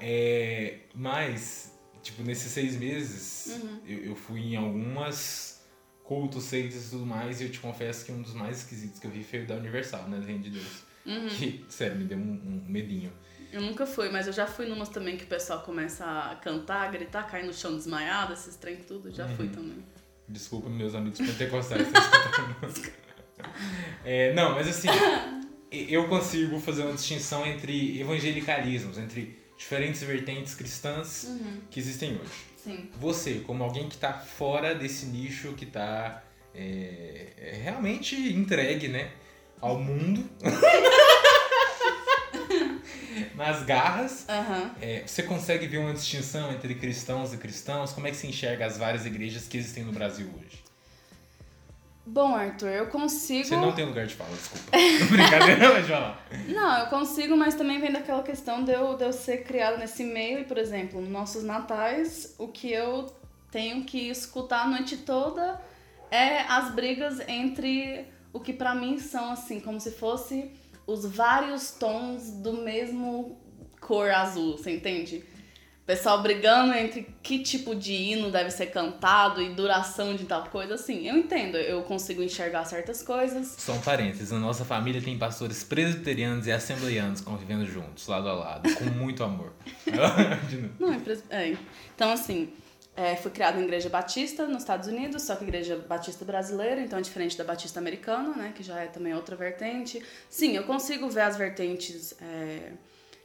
[0.00, 3.80] É, mas, tipo, nesses seis meses, Uhum.
[3.86, 5.60] eu, eu fui em algumas
[6.04, 9.06] cultos, seitas e tudo mais, e eu te confesso que um dos mais esquisitos que
[9.06, 10.18] eu vi foi o da Universal, né?
[10.18, 10.82] Do Reino de Deus.
[11.04, 11.26] Uhum.
[11.28, 13.12] Que, sério, me deu um, um medinho.
[13.52, 16.90] Eu nunca fui, mas eu já fui numas também que o pessoal começa a cantar,
[16.90, 19.10] gritar, cair no chão desmaiado, esses trem tudo.
[19.10, 19.36] Já Uhum.
[19.36, 19.84] fui também.
[20.28, 21.86] Desculpa, meus amigos pentecostais.
[24.04, 24.88] É, não, mas assim,
[25.70, 31.60] eu consigo fazer uma distinção entre evangelicalismos, entre diferentes vertentes cristãs Uhum.
[31.70, 32.30] que existem hoje.
[32.56, 32.90] Sim.
[32.98, 36.22] Você, como alguém que tá fora desse nicho, que tá
[36.54, 39.12] é, é realmente entregue, né,
[39.60, 40.24] ao mundo,
[43.38, 44.72] nas garras, Aham.
[44.82, 47.92] é, você consegue ver uma distinção entre cristãos e cristãos?
[47.92, 50.64] Como é que você enxerga as várias igrejas que existem no Brasil hoje?
[52.04, 53.46] Bom, Arthur, eu consigo.
[53.46, 54.70] Você não tem lugar de fala, desculpa.
[55.08, 56.26] Brincadeira, mas falar.
[56.48, 60.02] Não, eu consigo, mas também vem daquela questão de eu, de eu ser criada nesse
[60.02, 63.06] meio e, por exemplo, nos nossos natais, o que eu
[63.52, 65.60] tenho que escutar a noite toda
[66.10, 70.50] é as brigas entre o que pra mim são assim, como se fosse
[70.88, 73.38] os vários tons do mesmo
[73.80, 75.22] cor azul, você entende?
[75.86, 80.74] Pessoal brigando entre que tipo de hino deve ser cantado e duração de tal coisa,
[80.74, 83.54] assim, eu entendo, eu consigo enxergar certas coisas.
[83.58, 88.32] Só um parênteses, na nossa família tem pastores presbiterianos e assembleianos convivendo juntos, lado a
[88.34, 89.52] lado, com muito amor.
[90.78, 91.56] Não, é, pres- é.
[91.94, 92.50] Então, assim,
[92.98, 96.98] é, fui criada em igreja batista nos Estados Unidos, só que igreja batista brasileira, então
[96.98, 98.52] é diferente da batista americana, né?
[98.52, 100.04] Que já é também outra vertente.
[100.28, 102.72] Sim, eu consigo ver as vertentes é,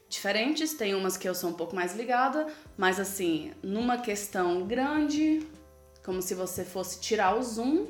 [0.08, 2.46] diferentes, tem umas que eu sou um pouco mais ligada,
[2.78, 5.42] mas assim, numa questão grande,
[6.06, 7.88] como se você fosse tirar o zoom,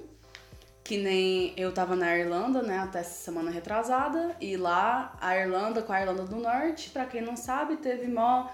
[0.86, 5.82] que nem eu tava na Irlanda, né, até essa semana retrasada, e lá a Irlanda
[5.82, 8.50] com a Irlanda do Norte, pra quem não sabe, teve mó,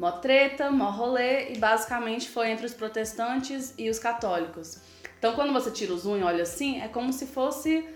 [0.00, 4.78] mó treta, mó rolê, e basicamente foi entre os protestantes e os católicos.
[5.18, 7.86] Então quando você tira o zoom e olha assim, é como se fosse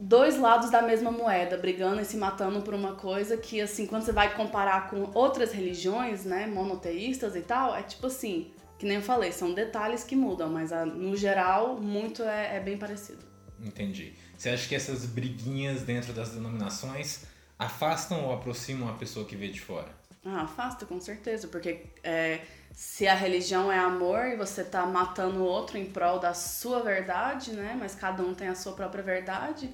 [0.00, 4.04] dois lados da mesma moeda, brigando e se matando por uma coisa que, assim, quando
[4.04, 8.96] você vai comparar com outras religiões, né, monoteístas e tal, é tipo assim, que nem
[8.96, 13.22] eu falei, são detalhes que mudam, mas ah, no geral, muito é, é bem parecido.
[13.60, 14.14] Entendi.
[14.34, 17.24] Você acha que essas briguinhas dentro das denominações
[17.58, 20.00] afastam ou aproximam a pessoa que vê de fora?
[20.24, 22.40] Ah, afasta, com certeza, porque é,
[22.72, 26.80] se a religião é amor e você tá matando o outro em prol da sua
[26.80, 29.68] verdade, né, mas cada um tem a sua própria verdade,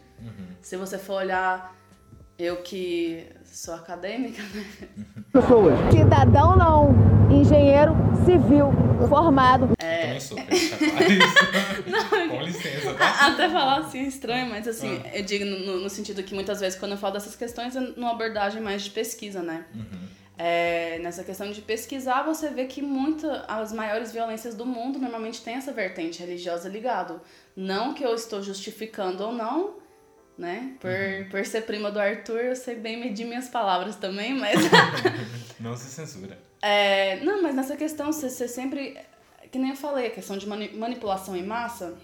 [0.62, 1.76] se você for olhar,
[2.38, 4.88] eu que sou acadêmica, né,
[5.92, 6.94] Cidadão não,
[7.30, 7.92] engenheiro
[8.24, 8.72] civil
[9.08, 9.70] formado.
[9.70, 12.08] Eu também sou, quero deixar claro isso.
[12.28, 13.26] Com licença, tá?
[13.26, 16.78] Até falar assim é estranho, mas assim, eu digo no, no sentido que muitas vezes
[16.78, 19.64] quando eu falo dessas questões é numa abordagem mais de pesquisa, né?
[20.38, 25.42] É, nessa questão de pesquisar, você vê que muitas as maiores violências do mundo normalmente
[25.42, 27.20] tem essa vertente religiosa ligado.
[27.56, 29.74] Não que eu estou justificando ou não,
[30.38, 30.76] né?
[30.78, 34.60] Por, por ser prima do Arthur, eu sei bem medir minhas palavras também, mas
[35.58, 36.38] Não se censura.
[36.62, 38.96] É, não, mas nessa questão, você, você sempre.
[39.50, 41.96] Que nem eu falei, a questão de mani- manipulação em massa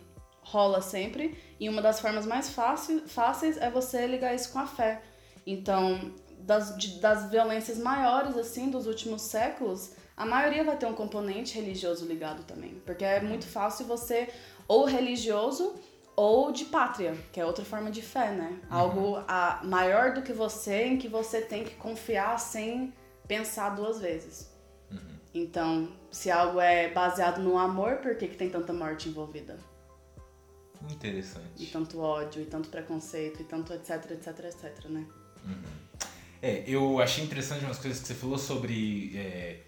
[0.43, 1.39] rola sempre.
[1.61, 5.01] E uma das formas mais fácil, fáceis é você ligar isso com a fé.
[5.47, 6.13] Então,
[6.45, 11.55] das, de- das violências maiores, assim, dos últimos séculos, a maioria vai ter um componente
[11.55, 12.81] religioso ligado também.
[12.87, 14.29] Porque é muito fácil você,
[14.69, 15.75] ou religioso,
[16.17, 18.61] ou de pátria, que é outra forma de fé, né?
[18.71, 22.93] Algo a, maior do que você, em que você tem que confiar sem
[23.27, 24.53] pensar duas vezes.
[25.33, 29.59] Então, se algo é baseado no amor, por que, que tem tanta morte envolvida?
[30.89, 31.67] E Interessante.
[31.73, 35.05] tanto ódio, e tanto preconceito, e tanto etc, etc, etc, né?
[36.47, 39.61] É, eu achei interessante umas coisas que você falou sobre é,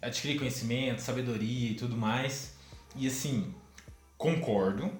[0.00, 2.52] adquirir conhecimento, sabedoria e tudo mais.
[2.94, 3.52] E assim,
[4.16, 4.92] concordo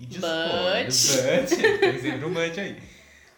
[0.00, 0.86] e discordo.
[0.86, 1.50] But.
[1.50, 2.78] But, tem sempre um but aí.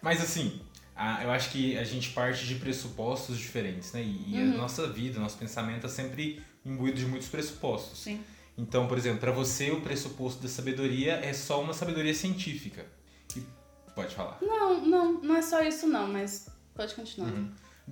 [0.00, 0.60] Mas assim,
[0.94, 4.02] a- eu acho que a gente parte de pressupostos diferentes, né?
[4.02, 7.98] E, e a nossa vida, nosso pensamento é sempre imbuído de muitos pressupostos.
[8.04, 8.20] Sim.
[8.56, 12.86] Então, por exemplo, para você o pressuposto da sabedoria é só uma sabedoria científica.
[13.36, 13.42] E
[13.96, 14.38] pode falar.
[14.40, 17.32] Não, não, não é só isso não, mas pode continuar.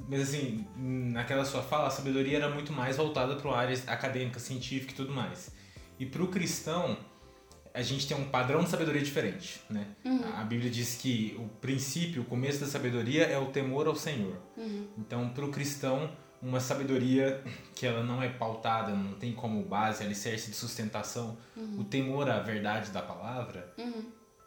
[0.08, 4.92] Mas assim, naquela sua fala, a sabedoria era muito mais voltada para área acadêmica, científica
[4.92, 5.52] e tudo mais.
[5.98, 6.96] E para o cristão,
[7.72, 9.86] a gente tem um padrão de sabedoria diferente, né?
[10.36, 14.36] A Bíblia diz que o princípio, o começo da sabedoria é o temor ao Senhor.
[14.98, 16.10] Então, para o cristão,
[16.42, 17.42] uma sabedoria
[17.74, 21.36] que ela não é pautada, não tem como base, alicerce de sustentação,
[21.78, 23.72] o temor à verdade da palavra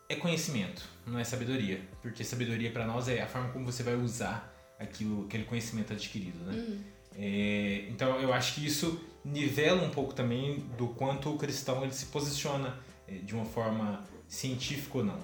[0.09, 1.81] é conhecimento, não é sabedoria.
[2.01, 6.39] Porque sabedoria para nós é a forma como você vai usar aquilo, aquele conhecimento adquirido,
[6.45, 6.79] né?
[7.15, 11.93] É, então eu acho que isso nivela um pouco também do quanto o cristão ele
[11.93, 15.19] se posiciona é, de uma forma científica ou não.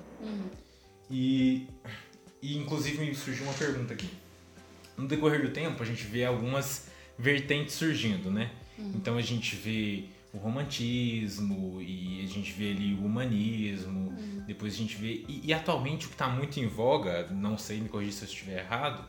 [1.10, 1.68] E,
[2.42, 4.10] e inclusive me surgiu uma pergunta aqui.
[4.98, 8.52] No decorrer do tempo a gente vê algumas vertentes surgindo, né?
[8.96, 14.14] Então a gente vê o romantismo e a gente vê ali o humanismo,
[14.48, 17.80] depois a gente vê e, e atualmente o que está muito em voga, não sei
[17.80, 19.08] me corrija se eu estiver errado,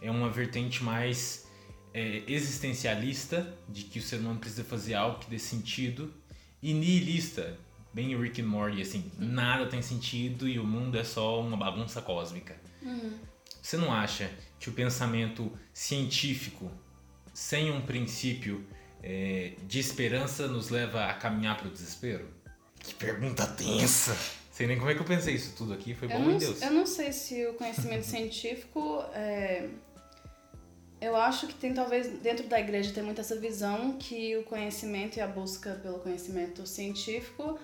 [0.00, 1.46] é uma vertente mais
[1.92, 6.12] é, existencialista de que o ser humano precisa fazer algo que dê sentido
[6.62, 7.58] e nihilista,
[7.92, 12.00] bem Rick and Morty assim, nada tem sentido e o mundo é só uma bagunça
[12.00, 12.56] cósmica.
[13.60, 16.70] Você não acha que o pensamento científico,
[17.34, 18.66] sem um princípio
[19.02, 22.28] é, de esperança, nos leva a caminhar para o desespero?
[22.80, 24.16] Que pergunta tensa!
[24.50, 26.38] Sei nem como é que eu pensei isso tudo aqui, foi Eu bom não, em
[26.38, 26.60] Deus.
[26.60, 29.02] eu não sei se o conhecimento científico.
[29.14, 29.68] é,
[31.00, 35.16] eu acho que tem talvez dentro da igreja tem muito essa visão que o conhecimento
[35.16, 37.58] e a busca pelo conhecimento científico.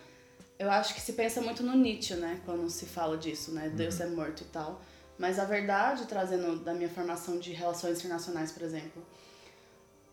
[0.59, 2.41] Eu acho que se pensa muito no Nietzsche, né?
[2.45, 3.69] Quando se fala disso, né?
[3.69, 4.83] Deus é morto e tal.
[5.17, 9.07] Mas a verdade, trazendo da minha formação de relações internacionais, por exemplo,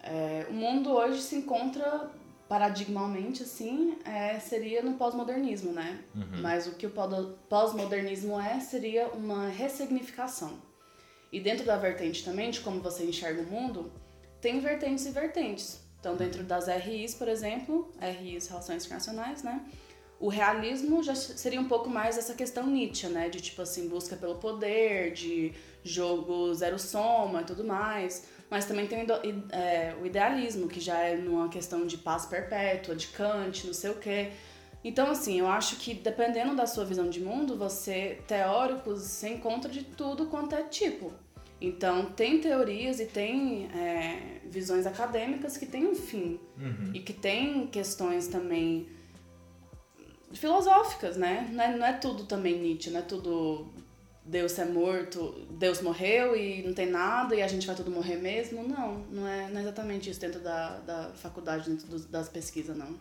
[0.06, 2.10] é, o mundo hoje se encontra
[2.48, 6.00] paradigmalmente, assim, é, seria no pós-modernismo, né?
[6.42, 7.08] Mas o que o pó-
[7.50, 10.54] pós-modernismo é, seria uma ressignificação.
[11.32, 13.92] E dentro da vertente também, de como você enxerga o mundo,
[14.40, 15.80] tem vertentes e vertentes.
[16.00, 19.66] Então, dentro das RIs, por exemplo, RIs, Relações Internacionais, né?
[20.20, 23.28] O realismo já seria um pouco mais essa questão Nietzsche, né?
[23.28, 25.52] De tipo assim, busca pelo poder, de
[25.84, 28.28] jogo zero soma e tudo mais.
[28.50, 29.06] Mas também tem
[29.52, 33.90] é, o idealismo, que já é numa questão de paz perpétua, de Kant, não sei
[33.90, 34.32] o quê.
[34.84, 39.72] Então, assim, eu acho que dependendo da sua visão de mundo, você, teóricos, você encontra
[39.72, 41.12] de tudo quanto é tipo.
[41.60, 46.40] Então, tem teorias e tem é, visões acadêmicas que têm um fim.
[46.94, 48.88] E que tem questões também
[50.34, 51.50] filosóficas, né?
[51.52, 53.74] Não é, não é tudo também Nietzsche, não é tudo
[54.26, 58.16] Deus é morto, Deus morreu e não tem nada e a gente vai tudo morrer
[58.18, 58.68] mesmo.
[58.68, 62.76] Não, não é, não é exatamente isso dentro da, da faculdade, dentro dos- das pesquisas,
[62.76, 62.98] não.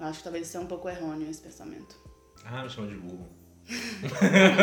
[0.00, 1.96] Eu acho que talvez isso é um pouco errôneo esse pensamento.
[2.44, 3.28] Ah, me chama de burro.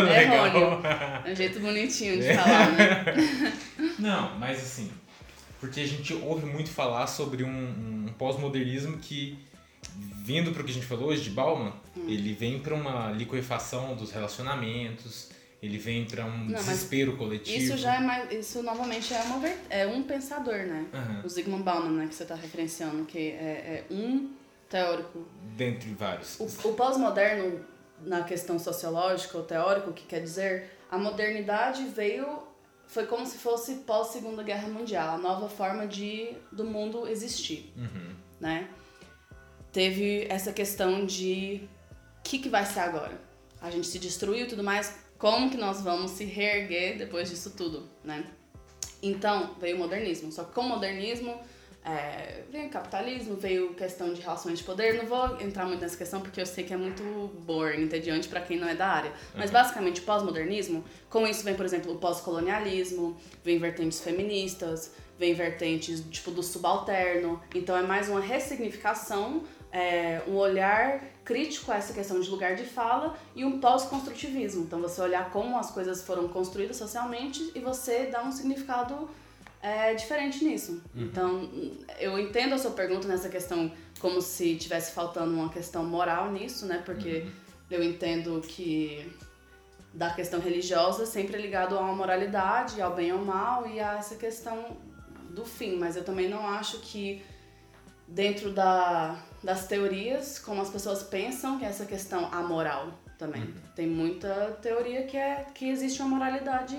[0.10, 0.82] É errôneo.
[1.26, 3.06] É um jeito bonitinho de falar, né?
[3.98, 4.92] Não, mas assim,
[5.62, 7.50] porque a gente ouve muito falar sobre um,
[8.08, 9.40] um pós-modernismo que,
[10.24, 12.06] vindo para o que a gente falou hoje de Bauman, Hum.
[12.08, 15.30] ele vem para uma liquefação dos relacionamentos,
[15.62, 17.58] ele vem para um Não, desespero coletivo.
[17.58, 18.32] Isso já é mais.
[18.32, 20.88] Isso novamente é, uma, é um pensador, né?
[20.94, 21.22] Aham.
[21.26, 24.32] O Zygmunt Bauman, né, que você está referenciando, que é, é um
[24.70, 26.40] teórico Dentre vários.
[26.40, 27.66] O, o pós-moderno,
[28.02, 32.44] na questão sociológica ou teórica, o que quer dizer, a modernidade veio,
[32.88, 37.74] foi como se fosse pós-segunda guerra mundial, a nova forma de do mundo existir,
[38.40, 38.70] né?
[39.74, 41.68] Teve essa questão de
[42.20, 43.20] o que, que vai ser agora?
[43.62, 47.52] A gente se destruiu e tudo mais, como que nós vamos se reerguer depois disso
[47.52, 48.24] tudo, né?
[49.04, 50.32] Então, veio o modernismo.
[50.32, 51.38] Só que com o modernismo
[51.84, 54.96] é, veio o capitalismo, veio questão de relações de poder.
[54.96, 57.04] Não vou entrar muito nessa questão porque eu sei que é muito
[57.46, 59.14] boring, entediante para quem não é da área.
[59.36, 65.34] Mas basicamente, o pós-modernismo, com isso vem, por exemplo, o pós-colonialismo, vem vertentes feministas, vem
[65.34, 67.42] vertentes tipo do subalterno.
[67.54, 72.64] Então é mais uma ressignificação, é, um olhar crítico a essa questão de lugar de
[72.64, 74.64] fala e um pós-construtivismo.
[74.64, 79.08] Então você olhar como as coisas foram construídas socialmente e você dar um significado
[79.62, 80.82] é, diferente nisso.
[80.96, 81.48] Então
[82.00, 86.66] eu entendo a sua pergunta nessa questão como se tivesse faltando uma questão moral nisso,
[86.66, 86.82] né?
[86.84, 87.28] Porque
[87.70, 89.16] eu entendo que
[89.94, 94.00] da questão religiosa sempre é ligado a uma moralidade, ao bem ou mal e a
[94.00, 94.76] essa questão
[95.30, 95.78] do fim.
[95.78, 97.22] Mas eu também não acho que
[98.10, 103.54] dentro da, das teorias, como as pessoas pensam, que é essa questão amoral também.
[103.76, 106.78] Tem muita teoria que é que existe uma moralidade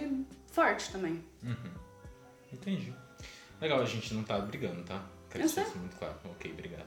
[0.53, 1.23] forte também.
[2.53, 2.93] Entendi.
[3.61, 5.05] Legal, a gente não tá brigando, tá?
[5.31, 6.15] Quero deixar isso muito claro.
[6.25, 6.87] Ok, obrigado.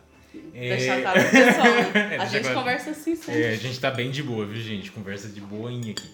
[0.51, 1.93] Deixar É, claro pro pessoal, né?
[2.15, 3.43] É, A gente conversa assim sempre.
[3.43, 4.91] É, a gente tá bem de boa, viu, gente?
[4.91, 6.11] Conversa de boinha aqui.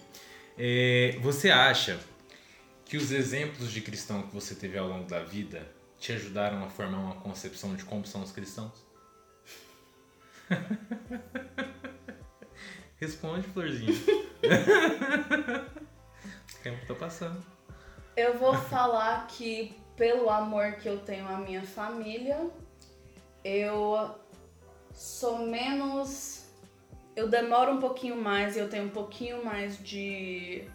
[0.58, 1.98] É, você acha
[2.84, 5.66] que os exemplos de cristão que você teve ao longo da vida
[6.00, 8.88] te ajudaram a formar uma concepção de como são os cristãos?
[12.97, 13.93] Responde, Florzinha.
[16.60, 17.41] O tempo tá passando.
[18.18, 22.50] Eu vou falar que pelo amor que eu tenho à minha família,
[23.45, 24.14] eu
[24.93, 26.45] sou menos.
[27.16, 30.66] Eu demoro um pouquinho mais e eu tenho um pouquinho mais de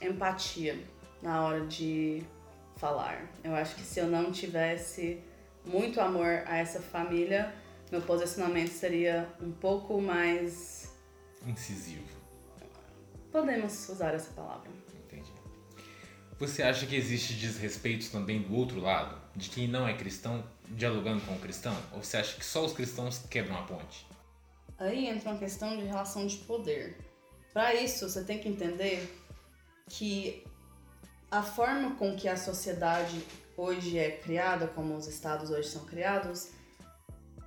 [0.00, 0.76] empatia
[1.22, 2.24] na hora de
[2.82, 3.32] falar.
[3.44, 5.22] Eu acho que se eu não tivesse
[5.64, 7.54] muito amor a essa família,
[7.92, 10.92] meu posicionamento seria um pouco mais.
[11.46, 12.02] Incisivo.
[13.30, 14.68] Podemos usar essa palavra.
[15.04, 15.30] Entendi.
[16.40, 19.16] Você acha que existe desrespeito também do outro lado?
[19.36, 21.76] De quem não é cristão dialogando com o cristão?
[21.92, 24.08] Ou você acha que só os cristãos quebram a ponte?
[24.76, 26.98] Aí entra uma questão de relação de poder.
[27.52, 29.08] Para isso, você tem que entender
[29.88, 30.44] que
[31.32, 33.24] a forma com que a sociedade
[33.56, 36.50] hoje é criada, como os estados hoje são criados,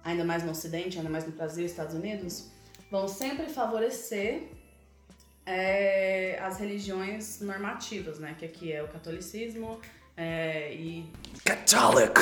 [0.03, 2.49] ainda mais no Ocidente, ainda mais no Brasil e Estados Unidos,
[2.89, 4.49] vão sempre favorecer
[5.45, 8.35] é, as religiões normativas, né?
[8.37, 9.79] Que aqui é o catolicismo
[10.17, 11.07] é, e
[11.45, 12.19] Catholic!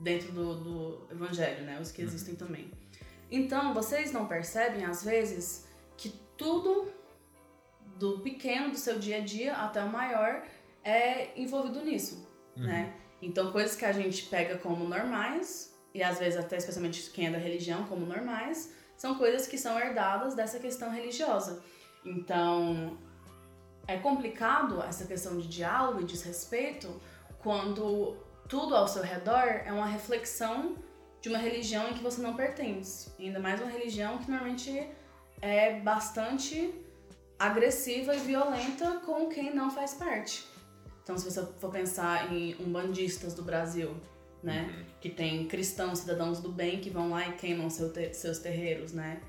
[0.00, 1.78] dentro do, do evangelho, né?
[1.78, 2.70] Os que existem também.
[3.30, 5.68] Então, vocês não percebem, às vezes,
[5.98, 6.08] que
[6.38, 6.90] tudo,
[7.98, 10.42] do pequeno do seu dia a dia até o maior,
[10.84, 12.26] é envolvido nisso,
[12.56, 12.94] né?
[13.22, 17.30] Então, coisas que a gente pega como normais, e às vezes até especialmente quem é
[17.30, 21.62] da religião como normais, são coisas que são herdadas dessa questão religiosa.
[22.04, 22.98] Então,
[23.86, 27.00] é complicado essa questão de diálogo e desrespeito
[27.38, 28.16] quando
[28.48, 30.76] tudo ao seu redor é uma reflexão
[31.20, 33.10] de uma religião em que você não pertence.
[33.18, 34.88] Ainda mais uma religião que normalmente
[35.40, 36.74] é bastante
[37.38, 40.46] agressiva e violenta com quem não faz parte.
[41.02, 43.94] Então, se você for pensar em umbandistas do Brasil,
[44.42, 44.86] né?
[45.00, 48.92] Que tem cristãos, cidadãos do bem que vão lá e queimam seu te- seus terreiros,
[48.92, 49.20] né?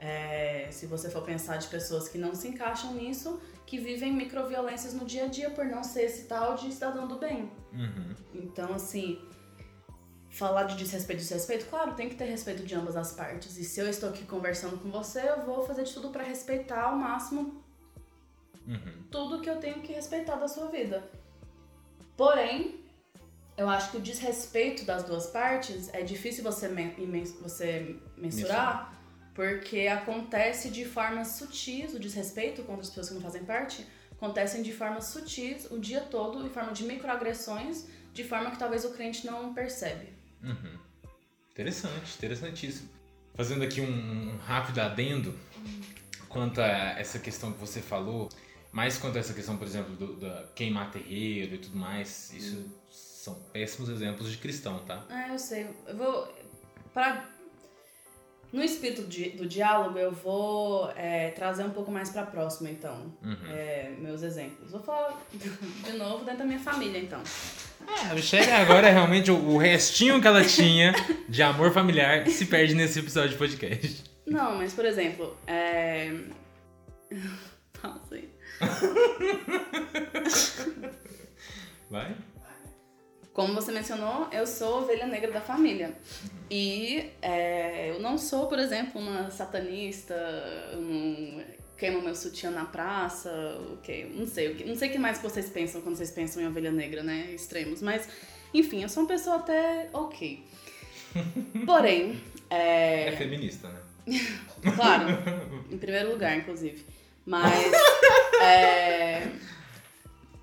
[0.00, 4.94] É, se você for pensar de pessoas que não se encaixam nisso, que vivem microviolências
[4.94, 7.50] no dia a dia por não ser esse tal de cidadão do bem.
[7.72, 8.14] Uhum.
[8.34, 9.18] Então, assim,
[10.30, 13.56] falar de desrespeito e desrespeito, claro, tem que ter respeito de ambas as partes.
[13.58, 16.84] E se eu estou aqui conversando com você, eu vou fazer de tudo para respeitar
[16.84, 17.62] ao máximo
[18.68, 19.02] Uhum.
[19.10, 21.02] tudo que eu tenho que respeitar da sua vida.
[22.16, 22.84] Porém,
[23.56, 26.94] eu acho que o desrespeito das duas partes é difícil você, men
[27.40, 28.94] você mensurar,
[29.34, 34.62] porque acontece de formas sutis, o desrespeito contra as pessoas que não fazem parte, acontecem
[34.62, 38.90] de formas sutis o dia todo, em forma de microagressões, de forma que talvez o
[38.90, 40.12] crente não percebe.
[40.42, 40.78] Uhum.
[41.50, 42.88] Interessante, interessantíssimo.
[43.34, 45.34] Fazendo aqui um, um rápido adendo
[46.28, 48.28] quanto a essa questão que você falou,
[48.78, 52.64] mais quanto a essa questão, por exemplo, do, da queimar terreiro e tudo mais, isso
[52.88, 55.04] são péssimos exemplos de cristão, tá?
[55.10, 55.66] Ah, eu sei.
[55.84, 56.32] Eu vou.
[56.94, 57.24] Pra...
[58.52, 63.12] No espírito de- do diálogo, eu vou é, trazer um pouco mais pra próxima, então.
[63.50, 64.70] é, meus exemplos.
[64.70, 67.20] Vou falar de novo dentro da minha família, então.
[67.84, 70.94] É, a Michelle agora realmente o, restinho que ela tinha
[71.28, 74.04] de amor familiar se perde nesse episódio de podcast.
[74.24, 76.12] Não, mas por exemplo, é.
[77.82, 78.37] Pausa aí.
[81.90, 82.14] Vai?
[83.32, 85.94] Como você mencionou, eu sou ovelha negra da família.
[86.50, 90.14] E é, eu não sou, por exemplo, uma satanista,
[90.72, 91.44] eu não
[91.76, 93.30] queimo meu sutiã na praça,
[93.72, 96.10] o que, não sei, o que- não sei o que mais vocês pensam quando vocês
[96.10, 98.08] pensam em ovelha negra, né, extremos, mas
[98.52, 100.42] enfim, eu sou uma pessoa até ok.
[101.64, 103.78] Porém, É é, feminista, né?
[104.74, 105.06] Claro,
[105.70, 106.84] em primeiro lugar, inclusive.
[107.24, 107.70] Mas,
[108.40, 109.28] é,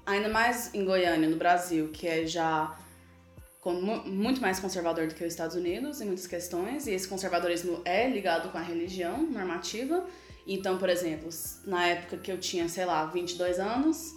[0.05, 2.75] ainda mais em Goiânia, no Brasil, que é já
[4.05, 8.07] muito mais conservador do que os Estados Unidos em muitas questões, e esse conservadorismo é
[8.07, 10.05] ligado com a religião normativa.
[10.45, 11.29] Então, por exemplo,
[11.65, 14.13] na época que eu tinha, sei lá, 22 anos,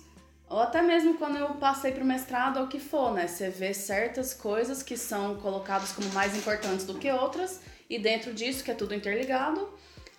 [0.51, 3.27] ou até mesmo quando eu passei pro mestrado ou o que for, né?
[3.27, 8.35] Você vê certas coisas que são colocadas como mais importantes do que outras, e dentro
[8.35, 9.67] disso, que é tudo interligado,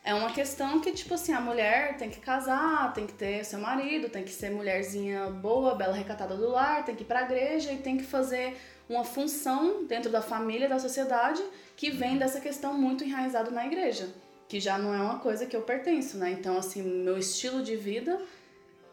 [0.04, 3.60] é uma questão que, tipo assim, a mulher tem que casar, tem que ter seu
[3.60, 7.72] marido, tem que ser mulherzinha boa, bela, recatada do lar, tem que ir pra igreja
[7.72, 8.58] e tem que fazer
[8.90, 11.44] uma função dentro da família, da sociedade,
[11.76, 14.10] que vem dessa questão muito enraizada na igreja,
[14.48, 16.32] que já não é uma coisa que eu pertenço, né?
[16.32, 18.20] Então, assim, meu estilo de vida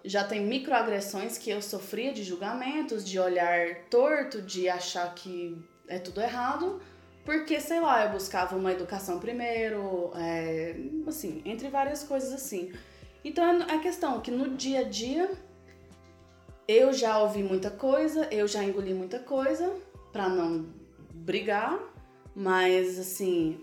[0.05, 5.57] já tem microagressões que eu sofria de julgamentos, de olhar torto, de achar que
[5.89, 6.81] é tudo errado,
[7.27, 10.77] porque, sei lá, eu buscava uma educação primeiro, é,
[11.09, 12.73] assim, entre várias coisas assim.
[13.25, 15.29] Então é a questão que no dia a dia
[16.69, 19.75] eu já ouvi muita coisa, eu já engoli muita coisa
[20.13, 20.67] pra não
[21.13, 21.77] brigar,
[22.33, 23.61] mas assim,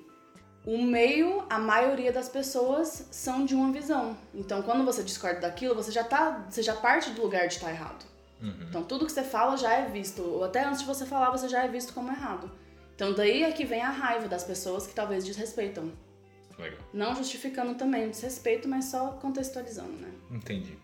[0.66, 4.18] o meio, a maioria das pessoas são de uma visão.
[4.36, 7.72] Então, quando você discorda daquilo, você já tá, você já parte do lugar de estar
[7.72, 8.06] errado.
[8.68, 11.48] Então, tudo que você fala já é visto, ou até antes de você falar, você
[11.48, 12.52] já é visto como errado.
[13.04, 15.92] Então, daí é que vem a raiva das pessoas que talvez desrespeitam.
[16.58, 16.80] Legal.
[16.94, 20.10] Não justificando também o desrespeito, mas só contextualizando, né?
[20.32, 20.78] Entendi.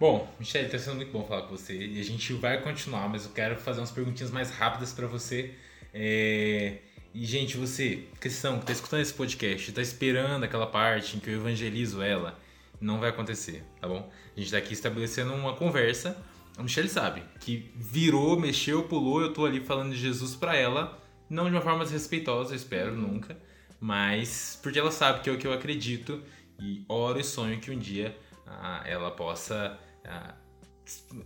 [0.00, 3.24] Bom, Michelle, tá sendo muito bom falar com você e a gente vai continuar, mas
[3.24, 5.54] eu quero fazer umas perguntinhas mais rápidas pra você.
[5.94, 6.78] É,
[7.14, 11.30] E, gente, você, cristão, que tá escutando esse podcast, tá esperando aquela parte em que
[11.30, 12.36] eu evangelizo ela,
[12.80, 14.10] não vai acontecer, tá bom?
[14.36, 16.20] A gente tá aqui estabelecendo uma conversa.
[16.56, 20.97] A Michelle sabe que virou, mexeu, pulou, eu tô ali falando de Jesus pra ela,
[21.28, 23.36] não de uma forma desrespeitosa, eu espero, nunca,
[23.80, 26.22] mas porque ela sabe que é o que eu acredito
[26.60, 28.16] e oro e sonho que um dia
[28.46, 30.34] ah, ela possa ah,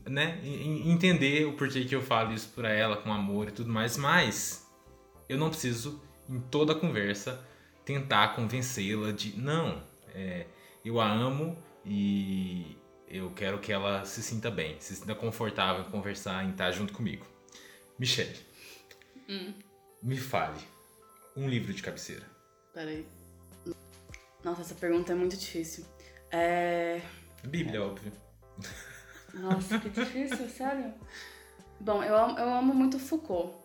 [0.08, 3.70] né, en- entender o porquê que eu falo isso pra ela com amor e tudo
[3.70, 4.68] mais, mas
[5.28, 7.40] eu não preciso, em toda conversa,
[7.84, 9.82] tentar convencê-la de não,
[10.14, 10.46] é,
[10.84, 12.76] eu a amo e
[13.08, 16.92] eu quero que ela se sinta bem, se sinta confortável em conversar, em estar junto
[16.92, 17.24] comigo.
[17.98, 18.36] Michelle,
[20.02, 20.60] me fale
[21.36, 22.24] um livro de cabeceira.
[22.74, 23.06] Peraí.
[24.42, 25.84] Nossa, essa pergunta é muito difícil.
[26.30, 27.00] É.
[27.44, 28.12] Bíblia, óbvio.
[29.34, 30.92] Nossa, que difícil, sério.
[31.80, 33.56] Bom, eu amo, eu amo muito Foucault.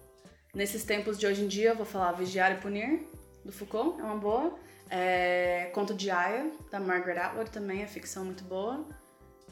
[0.54, 3.04] Nesses tempos de hoje em dia, eu vou falar Vigiar e Punir,
[3.44, 4.58] do Foucault, é uma boa.
[4.90, 8.88] É, Conto de Aya, da Margaret Atwood, também é ficção muito boa.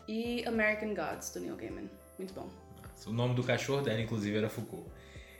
[0.07, 2.49] E American Gods, do Neil Gaiman, muito bom.
[3.05, 4.89] O nome do cachorro dela, inclusive, era Foucault.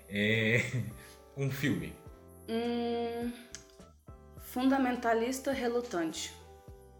[0.09, 0.59] É
[1.37, 1.93] um filme.
[2.49, 3.31] Hum,
[4.39, 6.33] fundamentalista Relutante,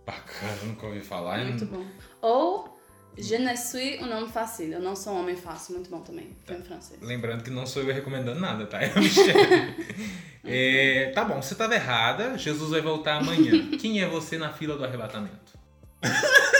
[0.06, 1.40] Bacana, nunca ouvi falar.
[1.40, 1.86] muito bom.
[2.22, 2.76] Ou
[3.18, 6.36] Je ne suis un homme facile, eu não sou um homem fácil, muito bom também,
[6.46, 7.00] filme francês.
[7.02, 8.80] Lembrando que não sou eu recomendando nada, tá?
[10.48, 12.38] É, tá bom, você estava errada.
[12.38, 13.68] Jesus vai voltar amanhã.
[13.82, 15.58] Quem é você na fila do arrebatamento?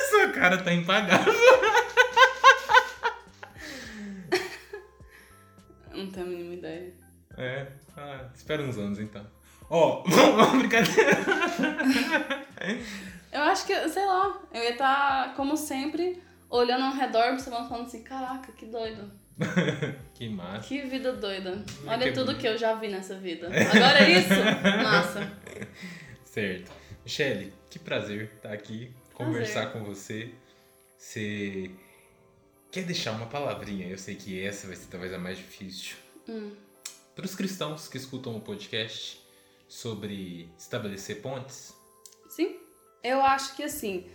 [0.09, 1.32] Sua cara tá impagável.
[8.45, 9.25] Espera uns anos então.
[9.67, 11.17] Ó, vamos brincadeira.
[13.31, 17.87] Eu acho que, sei lá, eu ia estar, como sempre, olhando ao redor, observando, falando
[17.87, 19.11] assim, caraca, que doido.
[20.13, 20.67] que massa.
[20.67, 21.63] Que vida doida.
[21.65, 22.41] Que Olha tudo bonito.
[22.41, 23.47] que eu já vi nessa vida.
[23.47, 24.29] Agora é isso?
[24.83, 25.31] Massa.
[26.23, 26.71] Certo.
[27.03, 30.31] Michele, que prazer estar aqui, conversar com você.
[30.97, 31.71] Você
[32.71, 33.87] quer deixar uma palavrinha?
[33.87, 35.97] Eu sei que essa vai ser talvez a mais difícil.
[37.16, 39.26] Para os cristãos que escutam o podcast
[39.70, 41.74] sobre estabelecer pontes.
[42.28, 42.57] Sim.
[43.01, 44.05] Eu acho que assim,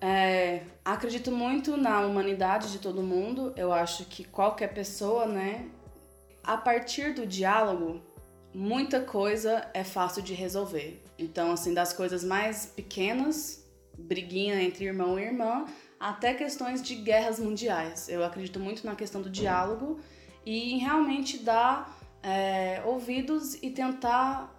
[0.00, 3.52] é, acredito muito na humanidade de todo mundo.
[3.56, 5.68] Eu acho que qualquer pessoa, né,
[6.44, 8.00] a partir do diálogo,
[8.54, 11.02] muita coisa é fácil de resolver.
[11.18, 13.68] Então, assim, das coisas mais pequenas,
[13.98, 15.66] briguinha entre irmão e irmã,
[15.98, 18.08] até questões de guerras mundiais.
[18.08, 19.98] Eu acredito muito na questão do diálogo
[20.46, 21.97] e realmente dar
[22.28, 24.54] é, ouvidos e tentar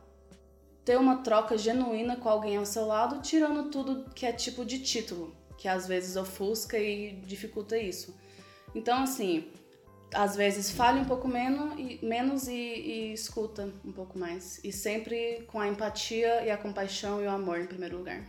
[0.84, 4.80] ter uma troca genuína com alguém ao seu lado, tirando tudo que é tipo de
[4.80, 8.18] título, que às vezes ofusca e dificulta isso.
[8.74, 9.52] Então, assim,
[10.12, 14.60] às vezes fale um pouco menos e, menos e, e escuta um pouco mais.
[14.64, 18.24] E sempre com a empatia e a compaixão e o amor em primeiro lugar.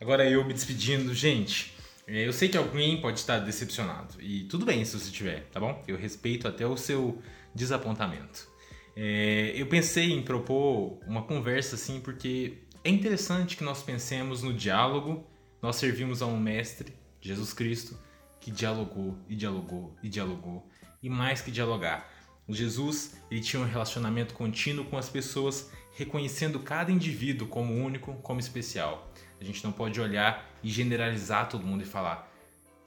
[0.00, 1.74] Agora eu me despedindo, gente.
[2.06, 4.20] é, Eu sei que alguém pode estar decepcionado.
[4.20, 5.82] E tudo bem se você tiver, tá bom?
[5.88, 7.20] Eu respeito até o seu
[7.54, 8.50] desapontamento.
[8.94, 14.52] É, eu pensei em propor uma conversa assim, porque é interessante que nós pensemos no
[14.52, 15.26] diálogo.
[15.60, 17.96] Nós servimos a um mestre, Jesus Cristo,
[18.40, 20.68] que dialogou e dialogou e dialogou.
[21.02, 22.10] E mais que dialogar.
[22.46, 28.14] O Jesus ele tinha um relacionamento contínuo com as pessoas, reconhecendo cada indivíduo como único,
[28.14, 29.10] como especial.
[29.40, 32.30] A gente não pode olhar e generalizar todo mundo e falar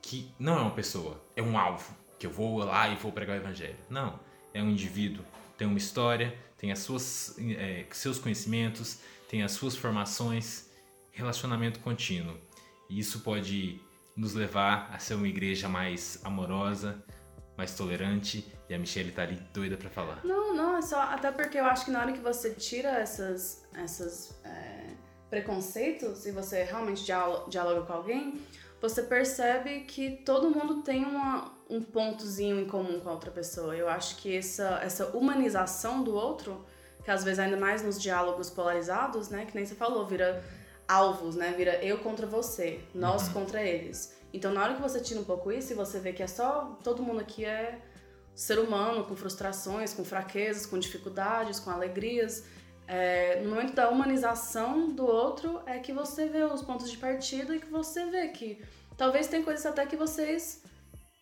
[0.02, 3.38] que não é uma pessoa, é um alvo, que eu vou lá e vou pregar
[3.38, 3.78] o evangelho.
[3.90, 4.20] Não,
[4.56, 5.24] é um indivíduo,
[5.58, 9.00] tem uma história, tem as suas, é, seus conhecimentos,
[9.30, 10.70] tem as suas formações,
[11.12, 12.38] relacionamento contínuo.
[12.90, 13.82] E isso pode
[14.16, 17.04] nos levar a ser uma igreja mais amorosa,
[17.58, 18.50] mais tolerante.
[18.70, 20.22] E a Michelle tá ali doida pra falar.
[20.24, 21.02] Não, não, é só.
[21.02, 24.88] Até porque eu acho que na hora que você tira essas, essas é,
[25.30, 28.42] preconceitos e você realmente dialo- dialoga com alguém,
[28.82, 33.76] você percebe que todo mundo tem uma, um pontozinho em comum com a outra pessoa.
[33.76, 36.66] Eu acho que essa, essa humanização do outro,
[37.04, 40.44] que às vezes ainda mais nos diálogos polarizados, né, que nem você falou, vira
[40.88, 44.16] alvos, né, vira eu contra você, nós contra eles.
[44.34, 46.78] Então na hora que você tira um pouco isso e você vê que é só
[46.84, 47.80] todo mundo aqui é
[48.34, 52.44] ser humano com frustrações, com fraquezas, com dificuldades, com alegrias,
[52.88, 57.56] é, no momento da humanização do outro é que você vê os pontos de partida
[57.56, 58.62] e que você vê que
[58.96, 60.62] talvez tem coisas até que vocês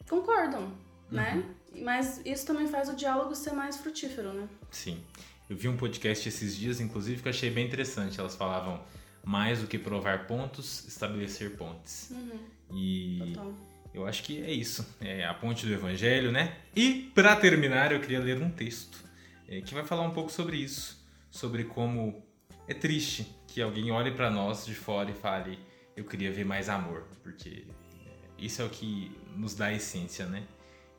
[0.09, 0.71] concordam,
[1.11, 1.43] né?
[1.81, 4.47] Mas isso também faz o diálogo ser mais frutífero, né?
[4.69, 5.03] Sim.
[5.49, 8.19] Eu vi um podcast esses dias, inclusive, que eu achei bem interessante.
[8.19, 8.81] Elas falavam
[9.23, 12.11] mais do que provar pontos, estabelecer pontes.
[12.71, 13.53] E Total.
[13.93, 14.85] eu acho que é isso.
[15.01, 16.57] É a ponte do evangelho, né?
[16.75, 19.03] E para terminar, eu queria ler um texto
[19.47, 22.23] é, que vai falar um pouco sobre isso, sobre como
[22.67, 25.59] é triste que alguém olhe para nós de fora e fale:
[25.95, 27.65] "Eu queria ver mais amor", porque
[28.45, 30.43] isso é o que nos dá a essência, né?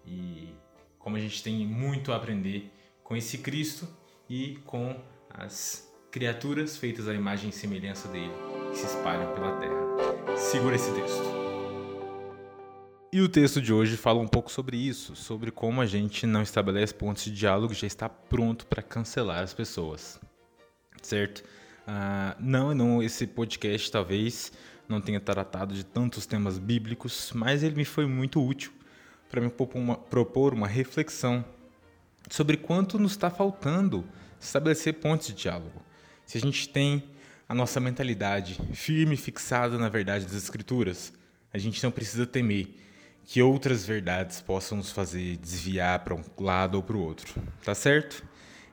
[0.07, 0.49] E
[0.99, 2.73] como a gente tem muito a aprender
[3.03, 3.87] com esse Cristo
[4.29, 8.33] e com as criaturas feitas à imagem e semelhança dele
[8.71, 10.37] que se espalham pela terra.
[10.37, 11.45] Segura esse texto.
[13.13, 16.43] E o texto de hoje fala um pouco sobre isso, sobre como a gente não
[16.43, 20.19] estabelece pontos de diálogo e já está pronto para cancelar as pessoas.
[21.03, 21.45] Certo?
[21.87, 24.51] Ah, não, não, esse podcast talvez
[24.89, 28.73] não tenha tratado de tantos temas bíblicos, mas ele me foi muito útil
[29.31, 31.45] para me propor uma, reflexão
[32.31, 34.05] sobre quanto nos está faltando
[34.41, 35.83] estabelecer pontos de diálogo.
[36.25, 37.03] Se a gente tem
[37.49, 41.13] a nossa mentalidade firme e fixada na verdade das Escrituras,
[41.53, 42.69] a gente não precisa temer
[43.25, 47.35] que outras verdades possam nos fazer desviar para um lado ou para o outro.
[47.65, 48.25] Tá certo?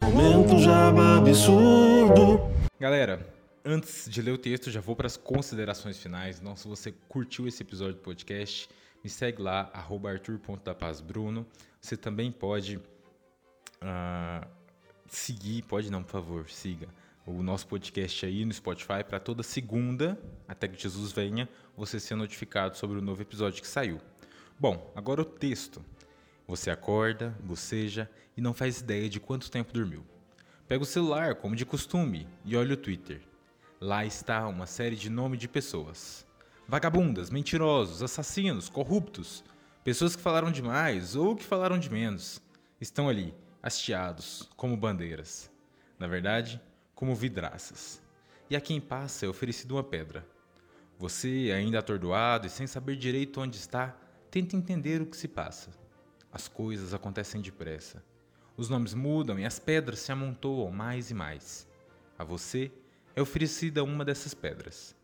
[0.04, 2.52] Momento jaba absurdo.
[2.80, 3.31] Galera,
[3.64, 6.40] antes de ler o texto, já vou para as considerações finais.
[6.40, 8.70] Então, se você curtiu esse episódio do podcast,
[9.04, 11.46] me segue lá, arroba arthur.dapazbruno.
[11.80, 12.80] Você também pode
[13.82, 14.48] ah,
[15.08, 16.88] seguir, pode não, por favor, siga
[17.26, 22.16] o nosso podcast aí no Spotify para toda segunda, até que Jesus venha, você ser
[22.16, 24.00] notificado sobre o novo episódio que saiu.
[24.60, 25.84] Bom, agora o texto.
[26.48, 30.04] Você acorda, boceja e não faz ideia de quanto tempo dormiu.
[30.68, 33.22] Pega o celular, como de costume, e olha o Twitter.
[33.84, 36.24] Lá está uma série de nomes de pessoas.
[36.68, 39.44] Vagabundas, mentirosos, assassinos, corruptos,
[39.84, 42.40] pessoas que falaram demais ou que falaram de menos.
[42.80, 45.50] Estão ali, hasteados, como bandeiras.
[45.98, 46.62] Na verdade,
[46.94, 48.00] como vidraças.
[48.52, 50.28] E a quem passa é oferecido uma pedra.
[51.00, 53.98] Você, ainda atordoado e sem saber direito onde está,
[54.30, 55.72] tenta entender o que se passa.
[56.32, 58.04] As coisas acontecem depressa.
[58.56, 61.68] Os nomes mudam e as pedras se amontoam mais e mais.
[62.16, 62.72] A você
[63.16, 64.96] é oferecida uma dessas pedras.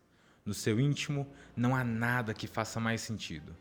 [0.44, 3.54] No seu íntimo não há nada que faça mais sentido.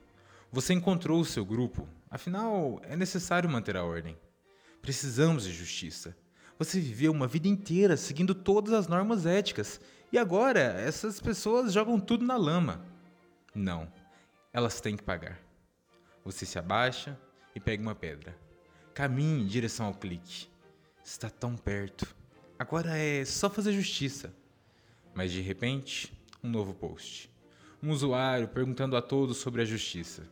[0.51, 4.17] Você encontrou o seu grupo, afinal é necessário manter a ordem.
[4.81, 6.15] Precisamos de justiça.
[6.57, 9.81] Você viveu uma vida inteira seguindo todas as normas éticas
[10.11, 12.85] e agora essas pessoas jogam tudo na lama.
[13.53, 13.91] Não,
[14.53, 15.37] elas têm que pagar.
[16.23, 17.19] Você se abaixa
[17.53, 18.35] e pega uma pedra.
[18.93, 20.47] Caminhe em direção ao clique.
[21.03, 22.07] Está tão perto.
[22.59, 24.33] Agora é só fazer justiça.
[25.13, 26.11] Mas de repente,
[26.43, 27.29] um novo post.
[27.83, 30.23] Um usuário perguntando a todos sobre a justiça.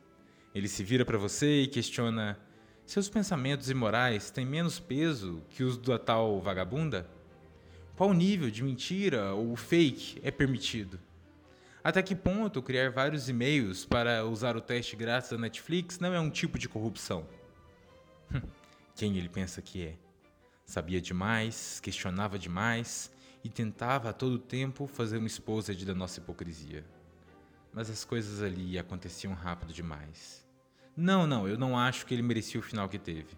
[0.54, 2.40] Ele se vira para você e questiona:
[2.86, 7.08] seus pensamentos imorais têm menos peso que os da tal vagabunda?
[7.96, 11.00] Qual nível de mentira ou fake é permitido?
[11.84, 16.20] Até que ponto criar vários e-mails para usar o teste grátis da Netflix não é
[16.20, 17.28] um tipo de corrupção?
[18.96, 20.05] Quem ele pensa que é?
[20.66, 23.12] Sabia demais, questionava demais
[23.44, 26.84] e tentava a todo tempo fazer uma esposa da nossa hipocrisia.
[27.72, 30.44] Mas as coisas ali aconteciam rápido demais.
[30.98, 33.38] Não, não, eu não acho que ele merecia o final que teve.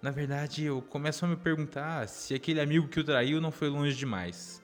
[0.00, 3.68] Na verdade, eu começo a me perguntar se aquele amigo que o traiu não foi
[3.68, 4.62] longe demais.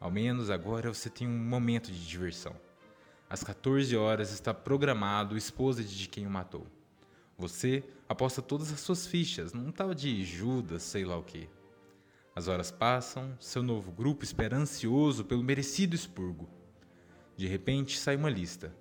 [0.00, 2.56] Ao menos agora você tem um momento de diversão.
[3.28, 6.66] Às 14 horas está programado o esposa de quem o matou.
[7.38, 11.48] Você aposta todas as suas fichas num tal de Judas, sei lá o que.
[12.34, 16.48] As horas passam, seu novo grupo espera ansioso pelo merecido expurgo.
[17.36, 18.74] De repente sai uma lista.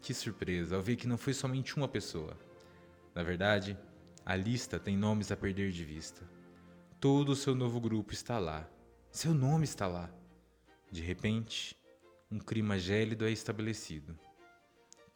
[0.00, 2.36] Que surpresa ao ver que não foi somente uma pessoa.
[3.14, 3.76] Na verdade,
[4.24, 6.22] a lista tem nomes a perder de vista.
[7.00, 8.68] Todo o seu novo grupo está lá.
[9.10, 10.10] Seu nome está lá.
[10.90, 11.76] De repente,
[12.30, 14.16] um clima gélido é estabelecido.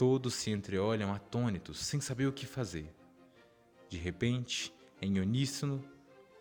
[0.01, 2.91] Todos se entreolham atônitos, sem saber o que fazer.
[3.87, 5.85] De repente, em uníssono,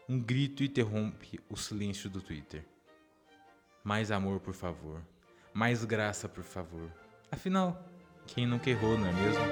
[0.07, 2.66] um grito interrompe o silêncio do Twitter.
[3.84, 5.01] Mais amor, por favor.
[5.53, 6.89] Mais graça, por favor.
[7.30, 7.86] Afinal,
[8.28, 9.43] quem nunca errou, não é mesmo?